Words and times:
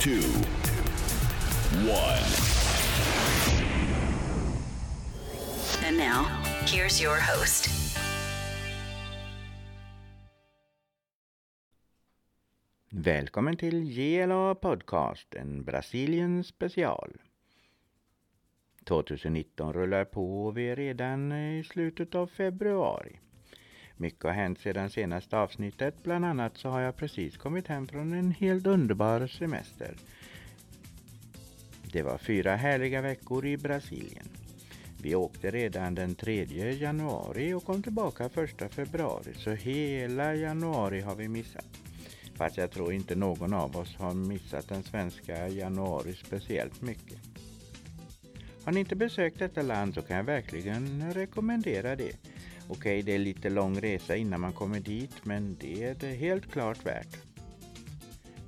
two, 0.00 0.22
one. 1.84 2.24
And 5.84 5.98
now, 5.98 6.24
here's 6.66 7.02
your 7.02 7.20
host. 7.20 7.68
Välkommen 12.90 13.56
till 13.56 13.84
GLA 13.84 14.54
Podcast, 14.54 15.34
en 15.34 15.64
Brasilien 15.64 16.44
special. 16.44 17.10
2019 18.84 19.72
rullar 19.72 20.04
på 20.04 20.46
och 20.46 20.58
vi 20.58 20.68
är 20.68 20.76
redan 20.76 21.32
i 21.32 21.64
slutet 21.64 22.14
av 22.14 22.26
februari. 22.26 23.20
Mycket 24.00 24.24
har 24.24 24.30
hänt 24.30 24.60
sedan 24.60 24.90
senaste 24.90 25.38
avsnittet. 25.38 25.94
Bland 26.02 26.24
annat 26.24 26.56
så 26.56 26.68
har 26.68 26.80
jag 26.80 26.96
precis 26.96 27.36
kommit 27.36 27.66
hem 27.66 27.88
från 27.88 28.12
en 28.12 28.30
helt 28.30 28.66
underbar 28.66 29.26
semester. 29.26 29.96
Det 31.92 32.02
var 32.02 32.18
fyra 32.18 32.56
härliga 32.56 33.02
veckor 33.02 33.46
i 33.46 33.56
Brasilien. 33.56 34.28
Vi 35.02 35.14
åkte 35.14 35.50
redan 35.50 35.94
den 35.94 36.14
3 36.14 36.44
januari 36.72 37.54
och 37.54 37.64
kom 37.64 37.82
tillbaka 37.82 38.24
1 38.24 38.74
februari 38.74 39.34
så 39.34 39.50
hela 39.50 40.34
januari 40.34 41.00
har 41.00 41.14
vi 41.14 41.28
missat. 41.28 41.68
Fast 42.34 42.56
jag 42.56 42.70
tror 42.70 42.92
inte 42.92 43.14
någon 43.14 43.54
av 43.54 43.76
oss 43.76 43.96
har 43.96 44.14
missat 44.14 44.68
den 44.68 44.82
svenska 44.82 45.48
januari 45.48 46.14
speciellt 46.14 46.82
mycket. 46.82 47.18
Har 48.64 48.72
ni 48.72 48.80
inte 48.80 48.96
besökt 48.96 49.38
detta 49.38 49.62
land 49.62 49.94
så 49.94 50.02
kan 50.02 50.16
jag 50.16 50.24
verkligen 50.24 51.12
rekommendera 51.14 51.96
det. 51.96 52.16
Okej, 52.72 53.02
det 53.02 53.14
är 53.14 53.18
lite 53.18 53.50
lång 53.50 53.80
resa 53.80 54.16
innan 54.16 54.40
man 54.40 54.52
kommer 54.52 54.80
dit, 54.80 55.24
men 55.24 55.56
det 55.60 55.84
är 55.84 55.94
det 55.94 56.14
helt 56.14 56.52
klart 56.52 56.86
värt. 56.86 57.16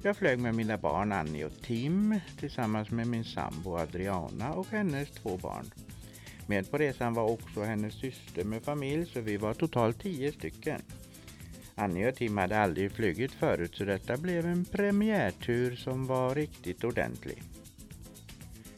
Jag 0.02 0.16
flög 0.16 0.38
med 0.38 0.54
mina 0.54 0.76
barn 0.76 1.12
Annie 1.12 1.44
och 1.44 1.62
Tim 1.62 2.20
tillsammans 2.38 2.90
med 2.90 3.06
min 3.06 3.24
sambo 3.24 3.76
Adriana 3.76 4.52
och 4.52 4.66
hennes 4.66 5.10
två 5.10 5.36
barn. 5.36 5.70
Med 6.46 6.70
på 6.70 6.78
resan 6.78 7.14
var 7.14 7.30
också 7.30 7.62
hennes 7.62 7.94
syster 7.94 8.44
med 8.44 8.62
familj, 8.62 9.06
så 9.06 9.20
vi 9.20 9.36
var 9.36 9.54
totalt 9.54 10.02
tio 10.02 10.32
stycken. 10.32 10.80
Annie 11.74 12.08
och 12.08 12.14
Tim 12.14 12.36
hade 12.36 12.58
aldrig 12.58 12.92
flugit 12.92 13.32
förut 13.32 13.74
så 13.74 13.84
detta 13.84 14.16
blev 14.16 14.46
en 14.46 14.64
premiärtur 14.64 15.76
som 15.76 16.06
var 16.06 16.34
riktigt 16.34 16.84
ordentlig. 16.84 17.42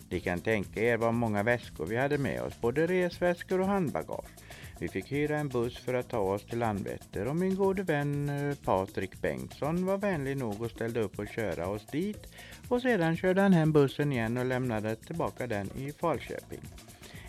Ni 0.08 0.20
kan 0.20 0.40
tänka 0.40 0.82
er 0.82 0.96
vad 0.96 1.14
många 1.14 1.42
väskor 1.42 1.86
vi 1.86 1.96
hade 1.96 2.18
med 2.18 2.42
oss, 2.42 2.60
både 2.60 2.86
resväskor 2.86 3.60
och 3.60 3.66
handbagage. 3.66 4.30
Vi 4.78 4.88
fick 4.88 5.12
hyra 5.12 5.38
en 5.38 5.48
buss 5.48 5.78
för 5.78 5.94
att 5.94 6.08
ta 6.08 6.18
oss 6.18 6.44
till 6.44 6.58
Landvetter 6.58 7.28
och 7.28 7.36
min 7.36 7.56
gode 7.56 7.82
vän 7.82 8.28
eh, 8.28 8.54
Patrik 8.64 9.20
Bengtsson 9.20 9.86
var 9.86 9.98
vänlig 9.98 10.36
nog 10.36 10.62
och 10.62 10.70
ställde 10.70 11.00
upp 11.00 11.18
och 11.18 11.28
köra 11.28 11.68
oss 11.68 11.86
dit 11.86 12.26
och 12.68 12.82
sedan 12.82 13.16
körde 13.16 13.40
han 13.40 13.52
hem 13.52 13.72
bussen 13.72 14.12
igen 14.12 14.36
och 14.36 14.44
lämnade 14.44 14.96
tillbaka 14.96 15.46
den 15.46 15.70
i 15.76 15.92
Falköping. 15.92 16.60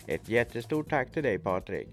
Ett 0.06 0.28
jättestort 0.28 0.90
tack 0.90 1.12
till 1.12 1.22
dig 1.22 1.38
Patrik! 1.38 1.88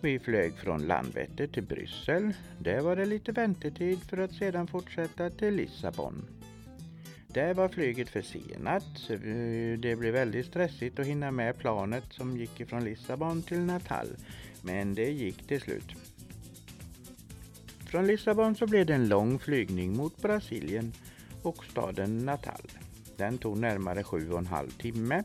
Vi 0.00 0.18
flög 0.18 0.52
från 0.54 0.86
Landvetter 0.86 1.46
till 1.46 1.62
Bryssel. 1.62 2.32
Där 2.58 2.80
var 2.80 2.96
det 2.96 3.04
lite 3.04 3.32
väntetid 3.32 3.98
för 4.02 4.18
att 4.18 4.32
sedan 4.32 4.66
fortsätta 4.66 5.30
till 5.30 5.54
Lissabon. 5.54 6.37
Där 7.28 7.54
var 7.54 7.68
flyget 7.68 8.08
försenat. 8.08 8.84
så 8.94 9.12
eh, 9.12 9.78
Det 9.78 9.96
blev 9.98 10.12
väldigt 10.12 10.46
stressigt 10.46 10.98
att 10.98 11.06
hinna 11.06 11.30
med 11.30 11.58
planet 11.58 12.04
som 12.10 12.36
gick 12.36 12.60
ifrån 12.60 12.84
Lissabon 12.84 13.42
till 13.42 13.60
Natal. 13.60 14.08
Men 14.62 14.94
det 14.94 15.10
gick 15.10 15.46
till 15.46 15.60
slut. 15.60 15.92
Från 17.86 18.06
Lissabon 18.06 18.56
så 18.56 18.66
blev 18.66 18.86
det 18.86 18.94
en 18.94 19.08
lång 19.08 19.38
flygning 19.38 19.96
mot 19.96 20.22
Brasilien 20.22 20.92
och 21.42 21.64
staden 21.64 22.18
Natal. 22.18 22.62
Den 23.16 23.38
tog 23.38 23.58
närmare 23.58 24.04
sju 24.04 24.32
och 24.32 24.38
en 24.38 24.46
halv 24.46 24.70
timme. 24.70 25.24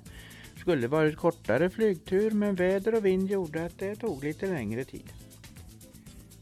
Skulle 0.57 0.87
varit 0.87 1.17
kortare 1.17 1.69
flygtur 1.69 2.31
men 2.31 2.55
väder 2.55 2.95
och 2.95 3.05
vind 3.05 3.31
gjorde 3.31 3.65
att 3.65 3.79
det 3.79 3.95
tog 3.95 4.23
lite 4.23 4.47
längre 4.47 4.83
tid. 4.83 5.13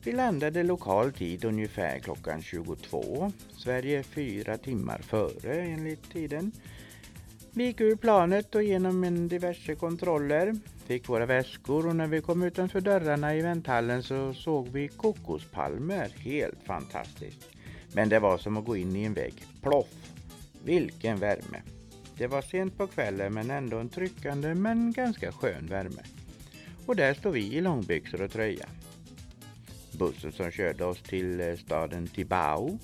Vi 0.04 0.12
landade 0.12 0.64
lokal 0.64 1.14
tid 1.14 1.46
ungefär 1.46 2.00
klockan 2.00 2.42
22. 2.42 3.32
Sverige 3.52 4.00
är 4.00 4.04
fyra 4.04 4.58
timmar 4.58 4.98
före 4.98 5.62
enligt 5.62 6.12
tiden. 6.12 6.52
Vi 7.52 7.64
gick 7.64 7.82
ur 7.82 7.96
planet 7.96 8.56
och 8.56 8.64
genom 8.64 9.04
en 9.04 9.28
diverse 9.28 9.76
kontroller. 9.76 10.56
Fick 10.86 11.10
våra 11.10 11.26
väskor 11.26 11.88
och 11.88 11.96
när 11.96 12.08
vi 12.08 12.22
kom 12.22 12.44
utanför 12.44 12.82
dörrarna 12.82 13.36
i 13.36 13.42
vänthallen 13.42 14.04
så 14.04 14.34
såg 14.34 14.68
vi 14.68 14.88
kokospalmer. 14.88 16.10
Helt 16.18 16.64
fantastiskt. 16.66 17.50
Men 17.94 18.10
det 18.10 18.20
var 18.20 18.38
som 18.38 18.58
att 18.58 18.66
gå 18.66 18.78
in 18.78 18.96
i 18.96 19.04
en 19.04 19.14
vägg. 19.14 19.34
Ploff! 19.62 20.14
Vilken 20.64 21.20
värme! 21.20 21.62
Det 22.18 22.28
var 22.28 22.42
sent 22.42 22.78
på 22.78 22.88
kvällen 22.88 23.34
men 23.34 23.52
ändå 23.52 23.78
en 23.78 23.90
tryckande 23.90 24.56
men 24.56 24.92
ganska 24.92 25.32
skön 25.32 25.68
värme. 25.70 26.02
Och 26.86 26.96
där 26.96 27.14
står 27.14 27.32
vi 27.32 27.54
i 27.54 27.62
långbyxor 27.62 28.22
och 28.22 28.32
tröja. 28.32 28.66
Bussen 29.94 30.32
som 30.32 30.52
körde 30.52 30.86
oss 30.86 31.02
till 31.02 31.42
eh, 31.42 31.56
staden 31.56 32.08
Tibau 32.08 32.78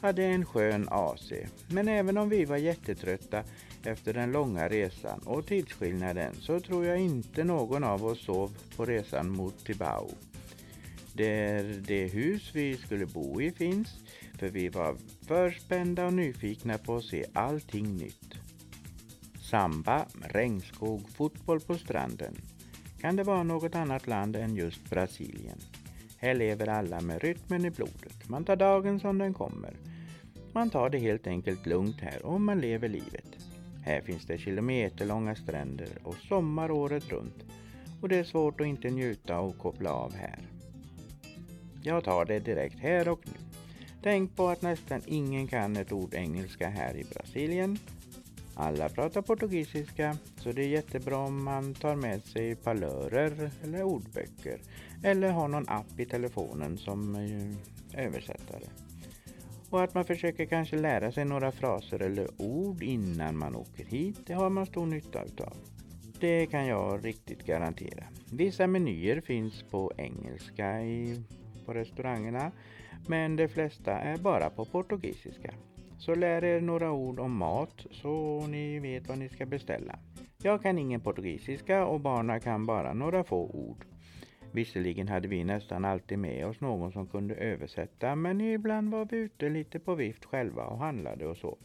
hade 0.00 0.24
en 0.24 0.44
skön 0.44 0.88
AC. 0.90 1.32
Men 1.68 1.88
även 1.88 2.18
om 2.18 2.28
vi 2.28 2.44
var 2.44 2.56
jättetrötta 2.56 3.42
efter 3.84 4.14
den 4.14 4.32
långa 4.32 4.68
resan 4.68 5.18
och 5.18 5.46
tidsskillnaden 5.46 6.34
så 6.40 6.60
tror 6.60 6.86
jag 6.86 7.00
inte 7.00 7.44
någon 7.44 7.84
av 7.84 8.04
oss 8.04 8.24
sov 8.24 8.56
på 8.76 8.84
resan 8.84 9.30
mot 9.30 9.64
Tibau. 9.64 10.08
Där 11.12 11.82
det 11.86 12.06
hus 12.06 12.50
vi 12.52 12.76
skulle 12.76 13.06
bo 13.06 13.40
i 13.40 13.50
finns, 13.50 13.88
för 14.38 14.48
vi 14.48 14.68
var 14.68 14.96
förspända 15.26 16.06
och 16.06 16.12
nyfikna 16.12 16.78
på 16.78 16.96
att 16.96 17.04
se 17.04 17.24
allting 17.32 17.96
nytt. 17.96 18.34
Samba, 19.40 20.06
regnskog, 20.22 21.10
fotboll 21.10 21.60
på 21.60 21.74
stranden. 21.74 22.34
Kan 23.00 23.16
det 23.16 23.22
vara 23.22 23.42
något 23.42 23.74
annat 23.74 24.06
land 24.06 24.36
än 24.36 24.56
just 24.56 24.90
Brasilien? 24.90 25.58
Här 26.18 26.34
lever 26.34 26.68
alla 26.68 27.00
med 27.00 27.22
rytmen 27.22 27.64
i 27.64 27.70
blodet. 27.70 28.28
Man 28.28 28.44
tar 28.44 28.56
dagen 28.56 29.00
som 29.00 29.18
den 29.18 29.34
kommer. 29.34 29.76
Man 30.52 30.70
tar 30.70 30.90
det 30.90 30.98
helt 30.98 31.26
enkelt 31.26 31.66
lugnt 31.66 32.00
här 32.00 32.26
och 32.26 32.40
man 32.40 32.60
lever 32.60 32.88
livet. 32.88 33.36
Här 33.84 34.00
finns 34.00 34.26
det 34.26 34.38
kilometerlånga 34.38 35.34
stränder 35.34 35.88
och 36.02 36.16
sommar 36.16 36.70
året 36.70 37.08
runt. 37.08 37.44
Och 38.00 38.08
det 38.08 38.16
är 38.16 38.24
svårt 38.24 38.60
att 38.60 38.66
inte 38.66 38.90
njuta 38.90 39.38
och 39.38 39.58
koppla 39.58 39.90
av 39.92 40.14
här. 40.14 40.38
Jag 41.82 42.04
tar 42.04 42.24
det 42.24 42.38
direkt 42.38 42.78
här 42.78 43.08
och 43.08 43.20
nu. 43.24 43.32
Tänk 44.02 44.36
på 44.36 44.48
att 44.48 44.62
nästan 44.62 45.02
ingen 45.06 45.48
kan 45.48 45.76
ett 45.76 45.92
ord 45.92 46.14
engelska 46.14 46.68
här 46.68 46.96
i 46.96 47.04
Brasilien. 47.04 47.78
Alla 48.58 48.88
pratar 48.88 49.22
portugisiska 49.22 50.16
så 50.36 50.52
det 50.52 50.62
är 50.62 50.68
jättebra 50.68 51.16
om 51.16 51.44
man 51.44 51.74
tar 51.74 51.96
med 51.96 52.22
sig 52.22 52.54
palörer 52.56 53.50
eller 53.64 53.82
ordböcker 53.82 54.60
eller 55.02 55.30
har 55.30 55.48
någon 55.48 55.68
app 55.68 56.00
i 56.00 56.04
telefonen 56.04 56.78
som 56.78 57.14
eh, 57.14 58.04
översättare. 58.06 58.64
Och 59.70 59.82
att 59.82 59.94
man 59.94 60.04
försöker 60.04 60.46
kanske 60.46 60.76
lära 60.76 61.12
sig 61.12 61.24
några 61.24 61.52
fraser 61.52 62.02
eller 62.02 62.28
ord 62.36 62.82
innan 62.82 63.38
man 63.38 63.56
åker 63.56 63.84
hit, 63.84 64.18
det 64.26 64.34
har 64.34 64.50
man 64.50 64.66
stor 64.66 64.86
nytta 64.86 65.24
utav. 65.24 65.56
Det 66.20 66.46
kan 66.46 66.66
jag 66.66 67.04
riktigt 67.04 67.46
garantera. 67.46 68.04
Vissa 68.32 68.66
menyer 68.66 69.20
finns 69.20 69.62
på 69.62 69.92
engelska 69.96 70.82
i, 70.82 71.22
på 71.66 71.74
restaurangerna 71.74 72.52
men 73.06 73.36
de 73.36 73.48
flesta 73.48 73.92
är 73.92 74.16
bara 74.16 74.50
på 74.50 74.64
portugisiska. 74.64 75.54
Så 75.98 76.14
lär 76.14 76.44
er 76.44 76.60
några 76.60 76.92
ord 76.92 77.20
om 77.20 77.36
mat 77.36 77.86
så 77.90 78.46
ni 78.46 78.78
vet 78.78 79.08
vad 79.08 79.18
ni 79.18 79.28
ska 79.28 79.46
beställa. 79.46 79.98
Jag 80.42 80.62
kan 80.62 80.78
ingen 80.78 81.00
portugisiska 81.00 81.86
och 81.86 82.00
barnen 82.00 82.40
kan 82.40 82.66
bara 82.66 82.94
några 82.94 83.24
få 83.24 83.46
ord. 83.46 83.84
Visserligen 84.52 85.08
hade 85.08 85.28
vi 85.28 85.44
nästan 85.44 85.84
alltid 85.84 86.18
med 86.18 86.46
oss 86.46 86.60
någon 86.60 86.92
som 86.92 87.06
kunde 87.06 87.34
översätta 87.34 88.16
men 88.16 88.40
ibland 88.40 88.90
var 88.90 89.04
vi 89.04 89.16
ute 89.16 89.48
lite 89.48 89.78
på 89.78 89.94
vift 89.94 90.24
själva 90.24 90.64
och 90.64 90.78
handlade 90.78 91.26
och 91.26 91.36
så. 91.36 91.58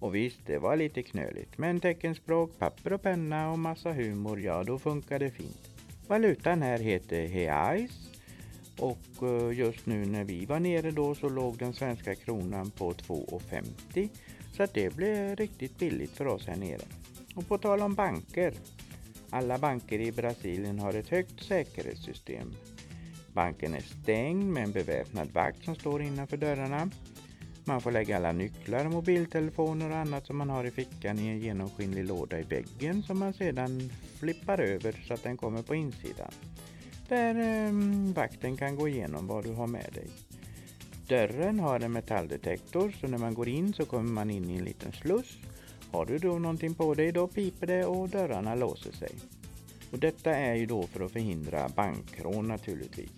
Och 0.00 0.14
visst, 0.14 0.46
det 0.46 0.58
var 0.58 0.76
lite 0.76 1.02
knöligt 1.02 1.58
men 1.58 1.80
teckenspråk, 1.80 2.58
papper 2.58 2.92
och 2.92 3.02
penna 3.02 3.50
och 3.50 3.58
massa 3.58 3.92
humor, 3.92 4.40
ja 4.40 4.64
då 4.64 4.78
funkar 4.78 5.18
det 5.18 5.30
fint. 5.30 5.70
Valutan 6.08 6.62
här 6.62 6.78
heter 6.78 7.26
Heais 7.26 8.13
och 8.84 9.28
eh, 9.28 9.58
just 9.58 9.86
nu 9.86 10.06
när 10.06 10.24
vi 10.24 10.46
var 10.46 10.60
nere 10.60 10.90
då 10.90 11.14
så 11.14 11.28
låg 11.28 11.58
den 11.58 11.72
svenska 11.72 12.14
kronan 12.14 12.70
på 12.70 12.92
2,50 12.92 14.08
så 14.52 14.62
att 14.62 14.74
det 14.74 14.96
blev 14.96 15.36
riktigt 15.36 15.78
billigt 15.78 16.16
för 16.16 16.26
oss 16.26 16.46
här 16.46 16.56
nere. 16.56 16.82
Och 17.34 17.48
på 17.48 17.58
tal 17.58 17.80
om 17.80 17.94
banker. 17.94 18.54
Alla 19.30 19.58
banker 19.58 19.98
i 19.98 20.12
Brasilien 20.12 20.78
har 20.78 20.94
ett 20.94 21.08
högt 21.08 21.42
säkerhetssystem. 21.42 22.52
Banken 23.32 23.74
är 23.74 23.80
stängd 23.80 24.52
med 24.52 24.62
en 24.62 24.72
beväpnad 24.72 25.28
vakt 25.32 25.64
som 25.64 25.74
står 25.74 26.02
innanför 26.02 26.36
dörrarna. 26.36 26.90
Man 27.64 27.80
får 27.80 27.92
lägga 27.92 28.16
alla 28.16 28.32
nycklar, 28.32 28.88
mobiltelefoner 28.88 29.90
och 29.90 29.96
annat 29.96 30.26
som 30.26 30.36
man 30.36 30.50
har 30.50 30.64
i 30.64 30.70
fickan 30.70 31.18
i 31.18 31.28
en 31.28 31.38
genomskinlig 31.38 32.04
låda 32.04 32.40
i 32.40 32.42
väggen 32.42 33.02
som 33.02 33.18
man 33.18 33.32
sedan 33.32 33.90
flippar 34.18 34.60
över 34.60 35.04
så 35.08 35.14
att 35.14 35.22
den 35.22 35.36
kommer 35.36 35.62
på 35.62 35.74
insidan. 35.74 36.30
Där 37.08 37.34
ehm, 37.34 38.12
vakten 38.12 38.56
kan 38.56 38.76
gå 38.76 38.88
igenom 38.88 39.26
vad 39.26 39.44
du 39.44 39.52
har 39.52 39.66
med 39.66 39.90
dig. 39.94 40.08
Dörren 41.08 41.60
har 41.60 41.80
en 41.80 41.92
metalldetektor 41.92 42.94
så 43.00 43.06
när 43.06 43.18
man 43.18 43.34
går 43.34 43.48
in 43.48 43.72
så 43.72 43.84
kommer 43.84 44.10
man 44.10 44.30
in 44.30 44.50
i 44.50 44.56
en 44.56 44.64
liten 44.64 44.92
sluss. 44.92 45.38
Har 45.92 46.06
du 46.06 46.18
då 46.18 46.38
någonting 46.38 46.74
på 46.74 46.94
dig 46.94 47.12
då 47.12 47.26
piper 47.26 47.66
det 47.66 47.84
och 47.84 48.08
dörrarna 48.08 48.54
låser 48.54 48.92
sig. 48.92 49.10
Och 49.90 49.98
detta 49.98 50.30
är 50.30 50.54
ju 50.54 50.66
då 50.66 50.82
för 50.82 51.04
att 51.04 51.12
förhindra 51.12 51.68
bankrån 51.68 52.48
naturligtvis. 52.48 53.10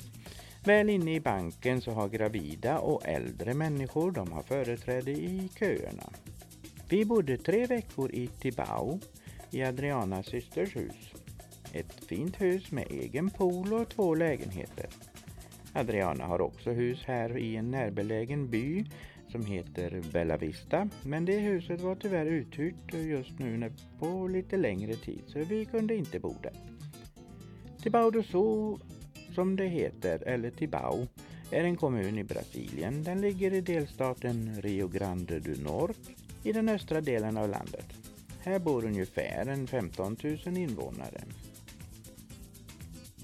Väl 0.65 0.91
inne 0.91 1.15
i 1.15 1.21
banken 1.21 1.81
så 1.81 1.91
har 1.91 2.09
gravida 2.09 2.79
och 2.79 3.07
äldre 3.07 3.55
människor, 3.55 4.11
de 4.11 4.33
har 4.33 4.43
företräde 4.43 5.11
i 5.11 5.49
köerna. 5.59 6.11
Vi 6.89 7.05
bodde 7.05 7.39
tre 7.39 7.67
veckor 7.67 8.11
i 8.11 8.27
Tibau, 8.27 8.99
i 9.51 9.63
Adrianas 9.63 10.27
systers 10.27 10.77
hus. 10.77 11.16
Ett 11.77 12.05
fint 12.05 12.41
hus 12.41 12.71
med 12.71 12.87
egen 12.91 13.31
pool 13.31 13.73
och 13.73 13.89
två 13.89 14.15
lägenheter. 14.15 14.87
Adriana 15.73 16.25
har 16.25 16.41
också 16.41 16.71
hus 16.71 17.05
här 17.07 17.39
i 17.39 17.57
en 17.57 17.71
närbelägen 17.71 18.51
by 18.51 18.85
som 19.29 19.45
heter 19.45 20.03
Bella 20.13 20.37
Vista. 20.37 20.89
Men 21.05 21.25
det 21.25 21.39
huset 21.39 21.81
var 21.81 21.95
tyvärr 21.95 22.27
uthyrt 22.27 22.95
just 22.95 23.39
nu 23.39 23.73
på 23.99 24.29
lite 24.29 24.57
längre 24.57 24.95
tid 24.95 25.23
så 25.27 25.39
vi 25.39 25.65
kunde 25.65 25.95
inte 25.95 26.21
bo 26.21 26.35
där. 26.43 26.53
Tibau 27.83 28.11
do 28.11 28.23
Sul, 28.23 28.79
som 29.35 29.57
det 29.57 29.67
heter, 29.67 30.23
eller 30.27 30.51
Tibau, 30.51 31.07
är 31.51 31.65
en 31.65 31.77
kommun 31.77 32.19
i 32.19 32.25
Brasilien. 32.25 33.03
Den 33.03 33.21
ligger 33.21 33.55
i 33.55 33.61
delstaten 33.61 34.63
Rio 34.63 34.89
Grande 34.89 35.41
do 35.41 35.63
Norte 35.63 36.13
i 36.43 36.53
den 36.53 36.69
östra 36.69 37.01
delen 37.01 37.37
av 37.37 37.49
landet. 37.49 37.87
Här 38.41 38.59
bor 38.59 38.85
ungefär 38.85 39.47
en 39.47 39.67
15 39.67 40.17
000 40.23 40.57
invånare. 40.57 41.25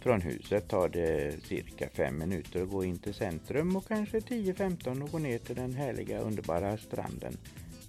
Från 0.03 0.21
huset 0.21 0.69
tar 0.69 0.89
det 0.89 1.45
cirka 1.45 1.89
fem 1.89 2.19
minuter 2.19 2.63
att 2.63 2.71
gå 2.71 2.85
in 2.85 2.99
till 2.99 3.15
centrum 3.15 3.77
och 3.77 3.89
kanske 3.89 4.19
10-15 4.19 5.05
att 5.05 5.13
gå 5.13 5.19
ner 5.19 5.39
till 5.39 5.57
den 5.57 5.73
härliga 5.73 6.19
underbara 6.19 6.77
stranden 6.77 7.37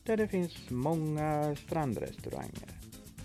där 0.03 0.17
det 0.17 0.27
finns 0.27 0.69
många 0.69 1.55
strandrestauranger. 1.55 2.69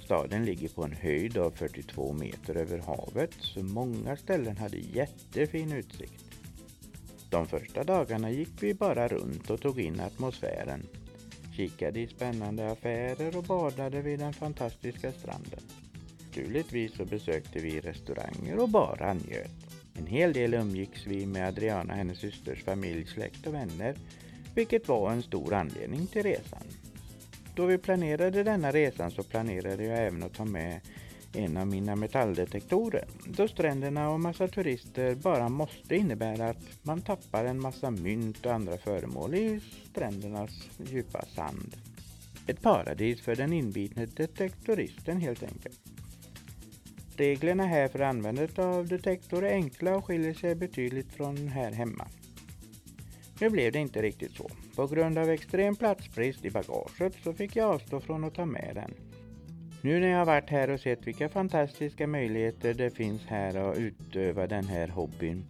Staden 0.05 0.45
ligger 0.45 0.69
på 0.69 0.85
en 0.85 0.93
höjd 0.93 1.39
av 1.39 1.51
42 1.51 2.13
meter 2.13 2.57
över 2.57 2.79
havet 2.79 3.35
så 3.41 3.63
många 3.63 4.17
ställen 4.17 4.57
hade 4.57 4.77
jättefin 4.77 5.73
utsikt. 5.73 6.25
De 7.31 7.47
första 7.47 7.85
dagarna 7.85 8.31
gick 8.31 8.63
vi 8.63 8.75
bara 8.75 9.09
runt 9.09 9.51
och 9.51 9.61
tog 9.61 9.81
in 9.81 10.01
atmosfären. 10.01 10.87
Kikade 11.57 12.01
i 12.01 12.07
spännande 12.07 12.71
affärer 12.71 13.37
och 13.37 13.45
badade 13.45 14.03
vid 14.03 14.19
den 14.19 14.33
fantastiska 14.33 15.13
stranden. 15.13 15.61
Naturligtvis 16.39 16.97
så 16.97 17.05
besökte 17.05 17.59
vi 17.59 17.81
restauranger 17.81 18.59
och 18.59 18.69
bara 18.69 19.15
njöt. 19.15 19.51
En 19.95 20.07
hel 20.07 20.33
del 20.33 20.55
umgicks 20.55 21.07
vi 21.07 21.27
med 21.27 21.49
Adriana, 21.49 21.95
hennes 21.95 22.19
systers 22.19 22.65
familj, 22.65 23.07
släkt 23.07 23.47
och 23.47 23.55
vänner, 23.55 23.95
vilket 24.55 24.89
var 24.89 25.13
en 25.13 25.23
stor 25.23 25.55
anledning 25.55 26.07
till 26.07 26.23
resan. 26.23 26.63
Då 27.55 27.67
vi 27.67 27.79
planerade 27.79 28.43
denna 28.43 28.73
resan 28.73 29.11
så 29.11 29.23
planerade 29.23 29.85
jag 29.85 30.07
även 30.07 30.23
att 30.23 30.35
ta 30.35 30.45
med 30.45 30.81
en 31.33 31.57
av 31.57 31.67
mina 31.67 31.97
metalldetektorer. 31.97 33.05
Då 33.27 33.49
stränderna 33.49 34.11
och 34.11 34.21
massa 34.21 34.49
turister 34.49 35.15
bara 35.15 35.49
måste 35.49 35.97
innebära 35.97 36.49
att 36.49 36.65
man 36.83 37.01
tappar 37.01 37.45
en 37.45 37.61
massa 37.61 37.91
mynt 37.91 38.47
och 38.47 38.53
andra 38.53 38.79
föremål 38.79 39.35
i 39.35 39.61
strändernas 39.91 40.69
djupa 40.91 41.25
sand. 41.27 41.77
Ett 42.47 42.63
paradis 42.63 43.21
för 43.21 43.37
den 43.37 43.53
inbitne 43.53 44.07
detektoristen 44.07 45.21
helt 45.21 45.43
enkelt. 45.43 45.81
Reglerna 47.19 47.67
här 47.67 47.89
för 47.89 48.01
användandet 48.01 48.59
av 48.59 48.89
detektor 48.89 49.45
är 49.45 49.53
enkla 49.53 49.97
och 49.97 50.05
skiljer 50.05 50.35
sig 50.35 50.55
betydligt 50.55 51.13
från 51.13 51.49
här 51.49 51.73
hemma. 51.73 52.09
Nu 53.41 53.51
blev 53.51 53.73
det 53.73 53.79
inte 53.79 54.03
riktigt 54.03 54.33
så. 54.33 54.51
På 54.77 54.87
grund 54.87 55.19
av 55.19 55.31
extrem 55.31 55.77
platsbrist 55.77 56.45
i 56.45 56.51
bagaget 56.51 57.15
så 57.25 57.33
fick 57.33 57.57
jag 57.57 57.75
avstå 57.75 58.01
från 58.01 58.25
att 58.25 58.35
ta 58.35 58.47
med 58.47 58.71
den. 58.75 58.95
Nu 59.83 60.01
när 60.01 60.09
jag 60.09 60.27
varit 60.27 60.51
här 60.51 60.71
och 60.71 60.81
sett 60.81 61.07
vilka 61.07 61.29
fantastiska 61.29 62.07
möjligheter 62.07 62.75
det 62.75 62.91
finns 62.91 63.27
här 63.27 63.55
att 63.55 63.79
utöva 63.79 64.47
den 64.47 64.65
här 64.65 64.89
hobbyn 64.89 65.45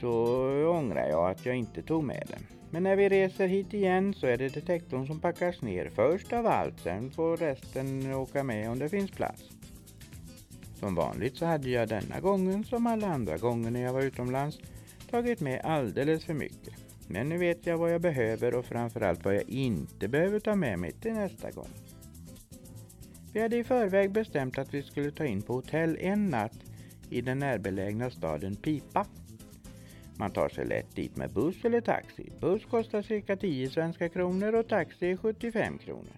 så 0.00 0.12
ångrar 0.70 1.08
jag 1.08 1.30
att 1.30 1.46
jag 1.46 1.56
inte 1.56 1.82
tog 1.82 2.04
med 2.04 2.26
den. 2.28 2.46
Men 2.70 2.82
när 2.82 2.96
vi 2.96 3.08
reser 3.08 3.46
hit 3.46 3.74
igen 3.74 4.14
så 4.14 4.26
är 4.26 4.36
det 4.36 4.54
detektorn 4.54 5.06
som 5.06 5.20
packas 5.20 5.62
ner 5.62 5.90
först 5.94 6.32
av 6.32 6.46
allt. 6.46 6.80
Sen 6.80 7.10
får 7.10 7.36
resten 7.36 8.14
åka 8.14 8.42
med 8.44 8.70
om 8.70 8.78
det 8.78 8.88
finns 8.88 9.10
plats. 9.10 9.59
Som 10.80 10.94
vanligt 10.94 11.36
så 11.36 11.46
hade 11.46 11.70
jag 11.70 11.88
denna 11.88 12.20
gången, 12.20 12.64
som 12.64 12.86
alla 12.86 13.06
andra 13.06 13.36
gånger 13.36 13.70
när 13.70 13.82
jag 13.82 13.92
var 13.92 14.02
utomlands, 14.02 14.58
tagit 15.10 15.40
med 15.40 15.60
alldeles 15.64 16.24
för 16.24 16.34
mycket. 16.34 16.74
Men 17.08 17.28
nu 17.28 17.38
vet 17.38 17.66
jag 17.66 17.78
vad 17.78 17.92
jag 17.92 18.00
behöver 18.00 18.54
och 18.54 18.64
framförallt 18.64 19.24
vad 19.24 19.34
jag 19.34 19.48
inte 19.48 20.08
behöver 20.08 20.40
ta 20.40 20.54
med 20.54 20.78
mig 20.78 20.92
till 20.92 21.12
nästa 21.12 21.50
gång. 21.50 21.68
Vi 23.32 23.40
hade 23.40 23.56
i 23.56 23.64
förväg 23.64 24.12
bestämt 24.12 24.58
att 24.58 24.74
vi 24.74 24.82
skulle 24.82 25.10
ta 25.10 25.24
in 25.24 25.42
på 25.42 25.52
hotell 25.52 25.96
en 26.00 26.28
natt 26.28 26.58
i 27.10 27.20
den 27.20 27.38
närbelägna 27.38 28.10
staden 28.10 28.56
Pipa. 28.56 29.06
Man 30.16 30.30
tar 30.30 30.48
sig 30.48 30.66
lätt 30.66 30.96
dit 30.96 31.16
med 31.16 31.32
buss 31.32 31.64
eller 31.64 31.80
taxi. 31.80 32.32
Buss 32.40 32.64
kostar 32.64 33.02
cirka 33.02 33.36
10 33.36 33.70
svenska 33.70 34.08
kronor 34.08 34.54
och 34.54 34.68
taxi 34.68 35.16
75 35.16 35.78
kronor. 35.78 36.16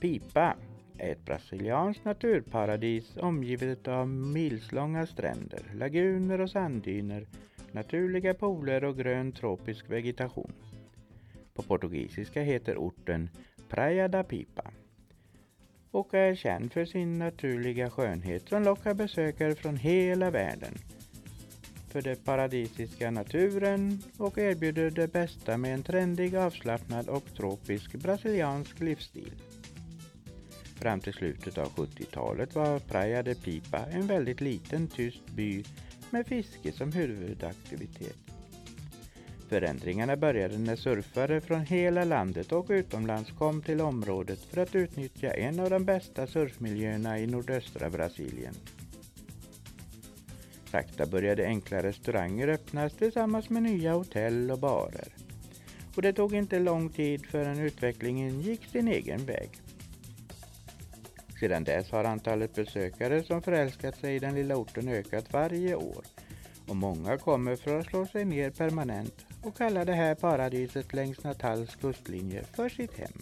Pipa 0.00 0.56
ett 0.98 1.24
brasilianskt 1.24 2.04
naturparadis 2.04 3.16
omgivet 3.16 3.88
av 3.88 4.08
milslånga 4.08 5.06
stränder, 5.06 5.62
laguner 5.74 6.40
och 6.40 6.50
sanddyner, 6.50 7.26
naturliga 7.72 8.34
pooler 8.34 8.84
och 8.84 8.96
grön 8.96 9.32
tropisk 9.32 9.90
vegetation. 9.90 10.52
På 11.54 11.62
portugisiska 11.62 12.42
heter 12.42 12.76
orten 12.76 13.30
Praia 13.68 14.08
da 14.08 14.22
Pipa 14.22 14.70
och 15.90 16.14
är 16.14 16.34
känd 16.34 16.72
för 16.72 16.84
sin 16.84 17.18
naturliga 17.18 17.90
skönhet 17.90 18.48
som 18.48 18.62
lockar 18.62 18.94
besökare 18.94 19.54
från 19.54 19.76
hela 19.76 20.30
världen 20.30 20.74
för 21.92 22.02
den 22.02 22.16
paradisiska 22.16 23.10
naturen 23.10 24.02
och 24.18 24.38
erbjuder 24.38 24.90
det 24.90 25.12
bästa 25.12 25.56
med 25.56 25.74
en 25.74 25.82
trendig, 25.82 26.36
avslappnad 26.36 27.08
och 27.08 27.24
tropisk 27.36 27.94
brasiliansk 27.94 28.80
livsstil. 28.80 29.32
Fram 30.82 31.00
till 31.00 31.12
slutet 31.12 31.58
av 31.58 31.68
70-talet 31.68 32.54
var 32.54 32.78
Praia 32.78 33.22
de 33.22 33.34
Pipa 33.34 33.78
en 33.78 34.06
väldigt 34.06 34.40
liten 34.40 34.88
tyst 34.88 35.26
by 35.26 35.64
med 36.10 36.26
fiske 36.26 36.72
som 36.72 36.92
huvudaktivitet. 36.92 38.16
Förändringarna 39.48 40.16
började 40.16 40.58
när 40.58 40.76
surfare 40.76 41.40
från 41.40 41.60
hela 41.60 42.04
landet 42.04 42.52
och 42.52 42.66
utomlands 42.68 43.30
kom 43.30 43.62
till 43.62 43.80
området 43.80 44.38
för 44.38 44.60
att 44.60 44.74
utnyttja 44.74 45.30
en 45.30 45.60
av 45.60 45.70
de 45.70 45.84
bästa 45.84 46.26
surfmiljöerna 46.26 47.18
i 47.18 47.26
nordöstra 47.26 47.90
Brasilien. 47.90 48.54
Sakta 50.70 51.06
började 51.06 51.46
enkla 51.46 51.82
restauranger 51.82 52.48
öppnas 52.48 52.92
tillsammans 52.92 53.50
med 53.50 53.62
nya 53.62 53.92
hotell 53.92 54.50
och 54.50 54.58
barer. 54.58 55.08
Och 55.96 56.02
det 56.02 56.12
tog 56.12 56.34
inte 56.34 56.58
lång 56.58 56.88
tid 56.88 57.26
förrän 57.26 57.58
utvecklingen 57.58 58.40
gick 58.40 58.64
sin 58.64 58.88
egen 58.88 59.26
väg. 59.26 59.50
Sedan 61.42 61.64
dess 61.64 61.90
har 61.90 62.04
antalet 62.04 62.54
besökare 62.54 63.22
som 63.22 63.42
förälskat 63.42 63.96
sig 63.96 64.16
i 64.16 64.18
den 64.18 64.34
lilla 64.34 64.56
orten 64.56 64.88
ökat 64.88 65.32
varje 65.32 65.74
år 65.74 66.04
och 66.68 66.76
många 66.76 67.18
kommer 67.18 67.56
för 67.56 67.78
att 67.78 67.86
slå 67.86 68.06
sig 68.06 68.24
ner 68.24 68.50
permanent 68.50 69.26
och 69.42 69.56
kallar 69.56 69.84
det 69.84 69.92
här 69.92 70.14
paradiset 70.14 70.92
längs 70.94 71.24
Natals 71.24 71.76
kustlinje 71.76 72.42
för 72.44 72.68
sitt 72.68 72.98
hem. 72.98 73.12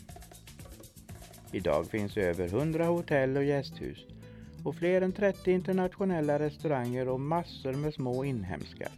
Idag 1.52 1.86
finns 1.86 2.16
över 2.16 2.46
100 2.46 2.86
hotell 2.86 3.36
och 3.36 3.44
gästhus 3.44 4.06
och 4.64 4.76
fler 4.76 5.02
än 5.02 5.12
30 5.12 5.52
internationella 5.52 6.38
restauranger 6.38 7.08
och 7.08 7.20
massor 7.20 7.72
med 7.72 7.94
små 7.94 8.24
inhemska. 8.24 8.88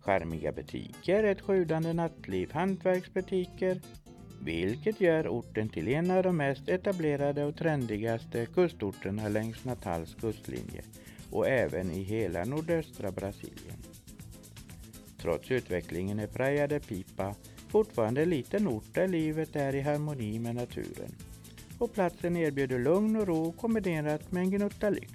Charmiga 0.00 0.52
butiker, 0.52 1.24
ett 1.24 1.40
sjudande 1.40 1.92
nattliv, 1.92 2.52
hantverksbutiker, 2.52 3.80
vilket 4.44 5.00
gör 5.00 5.28
orten 5.28 5.68
till 5.68 5.88
en 5.88 6.10
av 6.10 6.22
de 6.22 6.36
mest 6.36 6.68
etablerade 6.68 7.44
och 7.44 7.56
trendigaste 7.56 8.46
kustorterna 8.46 9.28
längs 9.28 9.64
Natals 9.64 10.14
kustlinje 10.14 10.82
och 11.30 11.48
även 11.48 11.90
i 11.90 12.02
hela 12.02 12.44
nordöstra 12.44 13.10
Brasilien. 13.10 13.76
Trots 15.20 15.50
utvecklingen 15.50 16.18
är 16.18 16.26
Praia 16.26 16.66
de 16.66 16.80
Pipa 16.80 17.34
fortfarande 17.68 18.22
en 18.22 18.30
liten 18.30 18.68
ort 18.68 18.94
där 18.94 19.08
livet 19.08 19.56
är 19.56 19.74
i 19.74 19.80
harmoni 19.80 20.38
med 20.38 20.54
naturen 20.54 21.14
och 21.78 21.94
platsen 21.94 22.36
erbjuder 22.36 22.78
lugn 22.78 23.16
och 23.16 23.26
ro 23.26 23.52
kombinerat 23.52 24.32
med 24.32 24.42
en 24.42 24.50
gnutta 24.50 24.90
lyx. 24.90 25.12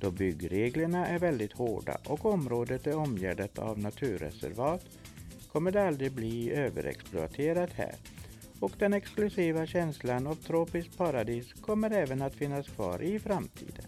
Då 0.00 0.10
byggreglerna 0.10 1.06
är 1.06 1.18
väldigt 1.18 1.52
hårda 1.52 1.98
och 2.06 2.26
området 2.26 2.86
är 2.86 2.96
omgärdat 2.96 3.58
av 3.58 3.78
naturreservat 3.78 4.84
kommer 5.54 5.70
det 5.70 5.86
aldrig 5.86 6.12
bli 6.12 6.50
överexploaterat 6.50 7.72
här 7.72 7.94
och 8.60 8.72
den 8.78 8.92
exklusiva 8.92 9.66
känslan 9.66 10.26
av 10.26 10.34
tropiskt 10.34 10.98
paradis 10.98 11.52
kommer 11.52 11.90
även 11.90 12.22
att 12.22 12.34
finnas 12.34 12.68
kvar 12.68 13.02
i 13.02 13.18
framtiden. 13.18 13.84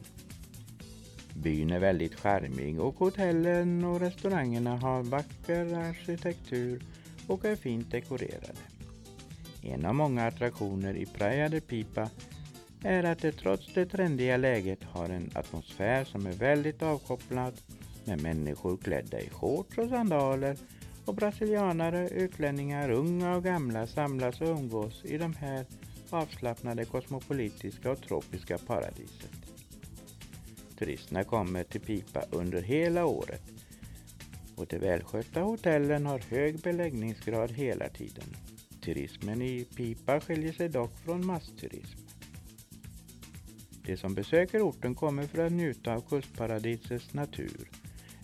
Byn 1.35 1.71
är 1.71 1.79
väldigt 1.79 2.15
charmig 2.15 2.81
och 2.81 2.95
hotellen 2.95 3.85
och 3.85 4.01
restaurangerna 4.01 4.77
har 4.77 5.03
vacker 5.03 5.75
arkitektur 5.75 6.83
och 7.27 7.45
är 7.45 7.57
fint 7.57 7.91
dekorerade. 7.91 8.63
En 9.63 9.85
av 9.85 9.95
många 9.95 10.27
attraktioner 10.27 10.97
i 10.97 11.07
Praia 11.07 11.49
de 11.49 11.61
Pipa 11.61 12.11
är 12.83 13.05
att 13.05 13.19
det 13.19 13.33
trots 13.33 13.75
det 13.75 13.87
trendiga 13.87 14.37
läget 14.37 14.85
har 14.85 15.09
en 15.09 15.31
atmosfär 15.35 16.05
som 16.05 16.27
är 16.27 16.33
väldigt 16.33 16.83
avkopplad 16.83 17.55
med 18.05 18.23
människor 18.23 18.77
klädda 18.77 19.21
i 19.21 19.31
shorts 19.31 19.79
och 19.79 19.89
sandaler 19.89 20.57
och 21.07 21.15
brasilianare, 21.15 22.09
utlänningar, 22.09 22.91
unga 22.91 23.37
och 23.37 23.45
gamla 23.45 23.87
samlas 23.87 24.41
och 24.41 24.49
umgås 24.49 25.05
i 25.05 25.19
de 25.19 25.35
här 25.35 25.67
avslappnade 26.11 26.85
kosmopolitiska 26.85 27.91
och 27.91 28.01
tropiska 28.01 28.59
paradiset. 28.59 29.31
Turisterna 30.79 31.25
kommer 31.25 31.65
till 31.65 31.81
Pipa 31.81 32.23
under 32.31 32.63
hela 32.63 33.07
året 33.07 33.43
och 34.57 34.67
de 34.67 34.79
välskötta 34.79 35.41
hotellen 35.41 36.07
har 36.07 36.19
hög 36.19 36.59
beläggningsgrad 36.61 37.51
hela 37.51 37.89
tiden. 37.89 38.37
Turismen 38.81 39.43
i 39.43 39.65
Pipa 39.65 40.21
skiljer 40.21 40.53
sig 40.53 40.69
dock 40.69 40.99
från 40.99 41.27
massturism. 41.27 41.99
De 43.87 43.97
som 43.97 44.15
besöker 44.15 44.69
orten 44.69 44.95
kommer 44.95 45.23
för 45.23 45.47
att 45.47 45.53
njuta 45.53 45.95
av 45.95 46.01
kustparadisets 46.01 47.15
natur. 47.15 47.71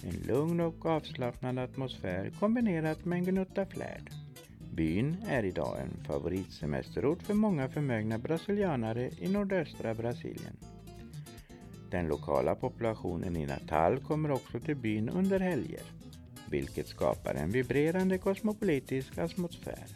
En 0.02 0.23
lugn 0.26 0.61
och 0.61 0.87
avslappnad 0.87 1.59
atmosfär 1.59 2.32
kombinerat 2.40 3.04
med 3.04 3.18
en 3.18 3.25
gnutta 3.25 3.66
flärd. 3.66 4.11
Byn 4.75 5.16
är 5.28 5.44
idag 5.44 5.80
en 5.80 6.04
favoritsemesterort 6.04 7.23
för 7.23 7.35
många 7.35 7.68
förmögna 7.68 8.18
brasilianare 8.18 9.11
i 9.18 9.28
nordöstra 9.28 9.94
Brasilien. 9.94 10.56
Den 11.90 12.06
lokala 12.09 12.54
populationen 12.54 13.37
i 13.37 13.47
Natal 13.47 13.99
kommer 13.99 14.30
också 14.30 14.61
till 14.61 14.76
byn 14.76 15.09
under 15.09 15.40
helger, 15.40 15.82
vilket 16.50 16.88
skapar 16.88 17.35
en 17.35 17.50
vibrerande 17.50 18.18
kosmopolitisk 18.18 19.18
atmosfär. 19.18 19.87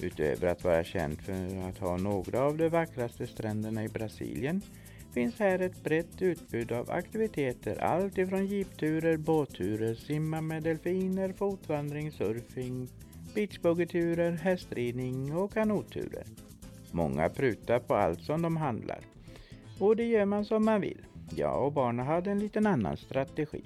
Utöver 0.00 0.48
att 0.48 0.64
vara 0.64 0.84
känd 0.84 1.20
för 1.20 1.68
att 1.68 1.78
ha 1.78 1.96
några 1.96 2.40
av 2.40 2.56
de 2.56 2.68
vackraste 2.68 3.26
stränderna 3.26 3.84
i 3.84 3.88
Brasilien 3.88 4.62
finns 5.14 5.38
här 5.38 5.58
ett 5.58 5.84
brett 5.84 6.22
utbud 6.22 6.72
av 6.72 6.90
aktiviteter 6.90 7.82
allt 7.82 8.18
ifrån 8.18 8.46
jeepturer, 8.46 9.16
båtturer, 9.16 9.94
simma 9.94 10.40
med 10.40 10.62
delfiner, 10.62 11.32
fotvandring, 11.32 12.12
surfing, 12.12 12.88
beachbuggeturer, 13.34 14.32
hästridning 14.32 15.36
och 15.36 15.52
kanotturer. 15.52 16.24
Många 16.90 17.28
prutar 17.28 17.78
på 17.78 17.94
allt 17.94 18.20
som 18.20 18.42
de 18.42 18.56
handlar. 18.56 18.98
Och 19.78 19.96
det 19.96 20.04
gör 20.04 20.24
man 20.24 20.44
som 20.44 20.64
man 20.64 20.80
vill. 20.80 21.06
Jag 21.36 21.66
och 21.66 21.72
barnen 21.72 22.06
hade 22.06 22.30
en 22.30 22.38
liten 22.38 22.66
annan 22.66 22.96
strategi. 22.96 23.64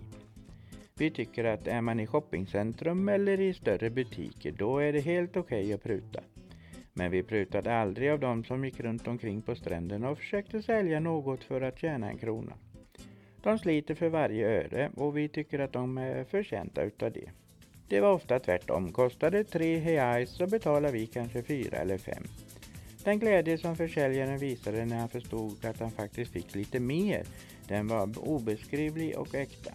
Vi 0.98 1.10
tycker 1.10 1.44
att 1.44 1.66
är 1.66 1.80
man 1.80 2.00
i 2.00 2.06
shoppingcentrum 2.06 3.08
eller 3.08 3.40
i 3.40 3.54
större 3.54 3.90
butiker 3.90 4.52
då 4.52 4.78
är 4.78 4.92
det 4.92 5.00
helt 5.00 5.36
okej 5.36 5.64
okay 5.64 5.72
att 5.72 5.82
pruta. 5.82 6.20
Men 6.94 7.10
vi 7.10 7.22
prutade 7.22 7.74
aldrig 7.74 8.10
av 8.10 8.20
dem 8.20 8.44
som 8.44 8.64
gick 8.64 8.80
runt 8.80 9.08
omkring 9.08 9.42
på 9.42 9.54
stränderna 9.54 10.10
och 10.10 10.18
försökte 10.18 10.62
sälja 10.62 11.00
något 11.00 11.44
för 11.44 11.60
att 11.60 11.78
tjäna 11.78 12.10
en 12.10 12.18
krona. 12.18 12.52
De 13.42 13.58
sliter 13.58 13.94
för 13.94 14.08
varje 14.08 14.48
öre 14.48 14.90
och 14.96 15.16
vi 15.16 15.28
tycker 15.28 15.58
att 15.58 15.72
de 15.72 15.98
är 15.98 16.24
förtjänta 16.24 16.82
utav 16.82 17.12
det. 17.12 17.30
Det 17.88 18.00
var 18.00 18.12
ofta 18.12 18.38
tvärtom. 18.38 18.92
Kostade 18.92 19.44
tre 19.44 19.78
heais 19.78 20.30
så 20.30 20.46
betalar 20.46 20.92
vi 20.92 21.06
kanske 21.06 21.42
fyra 21.42 21.76
eller 21.76 21.98
fem. 21.98 22.24
Den 23.04 23.18
glädje 23.18 23.58
som 23.58 23.76
försäljaren 23.76 24.38
visade 24.38 24.84
när 24.84 24.98
han 24.98 25.08
förstod 25.08 25.64
att 25.64 25.80
han 25.80 25.90
faktiskt 25.90 26.32
fick 26.32 26.54
lite 26.54 26.80
mer, 26.80 27.22
den 27.68 27.88
var 27.88 28.28
obeskrivlig 28.28 29.18
och 29.18 29.34
äkta. 29.34 29.72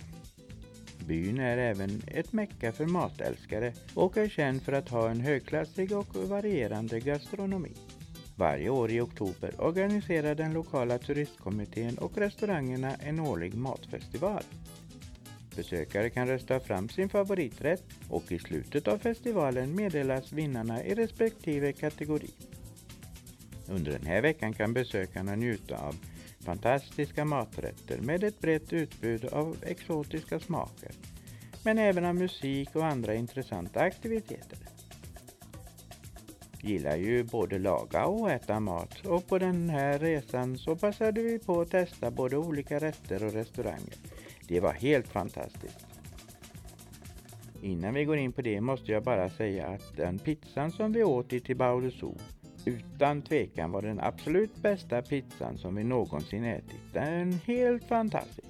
Byn 1.09 1.39
är 1.39 1.57
även 1.57 2.01
ett 2.07 2.33
mecka 2.33 2.71
för 2.71 2.85
matälskare 2.85 3.73
och 3.93 4.17
är 4.17 4.29
känd 4.29 4.61
för 4.61 4.71
att 4.71 4.89
ha 4.89 5.09
en 5.09 5.21
högklassig 5.21 5.91
och 5.91 6.15
varierande 6.15 6.99
gastronomi. 6.99 7.71
Varje 8.35 8.69
år 8.69 8.91
i 8.91 9.01
oktober 9.01 9.61
organiserar 9.61 10.35
den 10.35 10.53
lokala 10.53 10.97
turistkommittén 10.97 11.97
och 11.97 12.17
restaurangerna 12.17 12.95
en 12.95 13.19
årlig 13.19 13.53
matfestival. 13.53 14.43
Besökare 15.55 16.09
kan 16.09 16.27
rösta 16.27 16.59
fram 16.59 16.89
sin 16.89 17.09
favoriträtt 17.09 17.83
och 18.09 18.31
i 18.31 18.39
slutet 18.39 18.87
av 18.87 18.97
festivalen 18.97 19.75
meddelas 19.75 20.33
vinnarna 20.33 20.83
i 20.83 20.95
respektive 20.95 21.73
kategori. 21.73 22.31
Under 23.67 23.91
den 23.91 24.05
här 24.05 24.21
veckan 24.21 24.53
kan 24.53 24.73
besökarna 24.73 25.35
njuta 25.35 25.77
av 25.77 25.95
fantastiska 26.49 27.25
maträtter 27.25 27.97
med 28.01 28.23
ett 28.23 28.39
brett 28.39 28.73
utbud 28.73 29.25
av 29.25 29.57
exotiska 29.61 30.39
smaker, 30.39 30.91
men 31.63 31.77
även 31.77 32.05
av 32.05 32.15
musik 32.15 32.75
och 32.75 32.85
andra 32.85 33.15
intressanta 33.15 33.79
aktiviteter. 33.79 34.57
Gillar 36.61 36.95
ju 36.95 37.23
både 37.23 37.59
laga 37.59 38.05
och 38.05 38.31
äta 38.31 38.59
mat 38.59 39.05
och 39.05 39.27
på 39.27 39.39
den 39.39 39.69
här 39.69 39.99
resan 39.99 40.57
så 40.57 40.75
passade 40.75 41.21
vi 41.21 41.39
på 41.39 41.61
att 41.61 41.71
testa 41.71 42.11
både 42.11 42.37
olika 42.37 42.79
rätter 42.79 43.23
och 43.23 43.33
restauranger. 43.33 43.95
Det 44.47 44.59
var 44.59 44.73
helt 44.73 45.07
fantastiskt. 45.07 45.85
Innan 47.61 47.93
vi 47.93 48.05
går 48.05 48.17
in 48.17 48.31
på 48.31 48.41
det 48.41 48.61
måste 48.61 48.91
jag 48.91 49.03
bara 49.03 49.29
säga 49.29 49.67
att 49.67 49.97
den 49.97 50.19
pizzan 50.19 50.71
som 50.71 50.91
vi 50.91 51.03
åt 51.03 51.33
i 51.33 51.39
Tibau 51.39 51.81
utan 52.65 53.21
tvekan 53.21 53.71
var 53.71 53.81
den 53.81 53.99
absolut 53.99 54.55
bästa 54.55 55.01
pizzan 55.01 55.57
som 55.57 55.75
vi 55.75 55.83
någonsin 55.83 56.43
ätit. 56.43 56.93
Den 56.93 57.29
är 57.29 57.33
helt 57.33 57.83
fantastisk. 57.83 58.47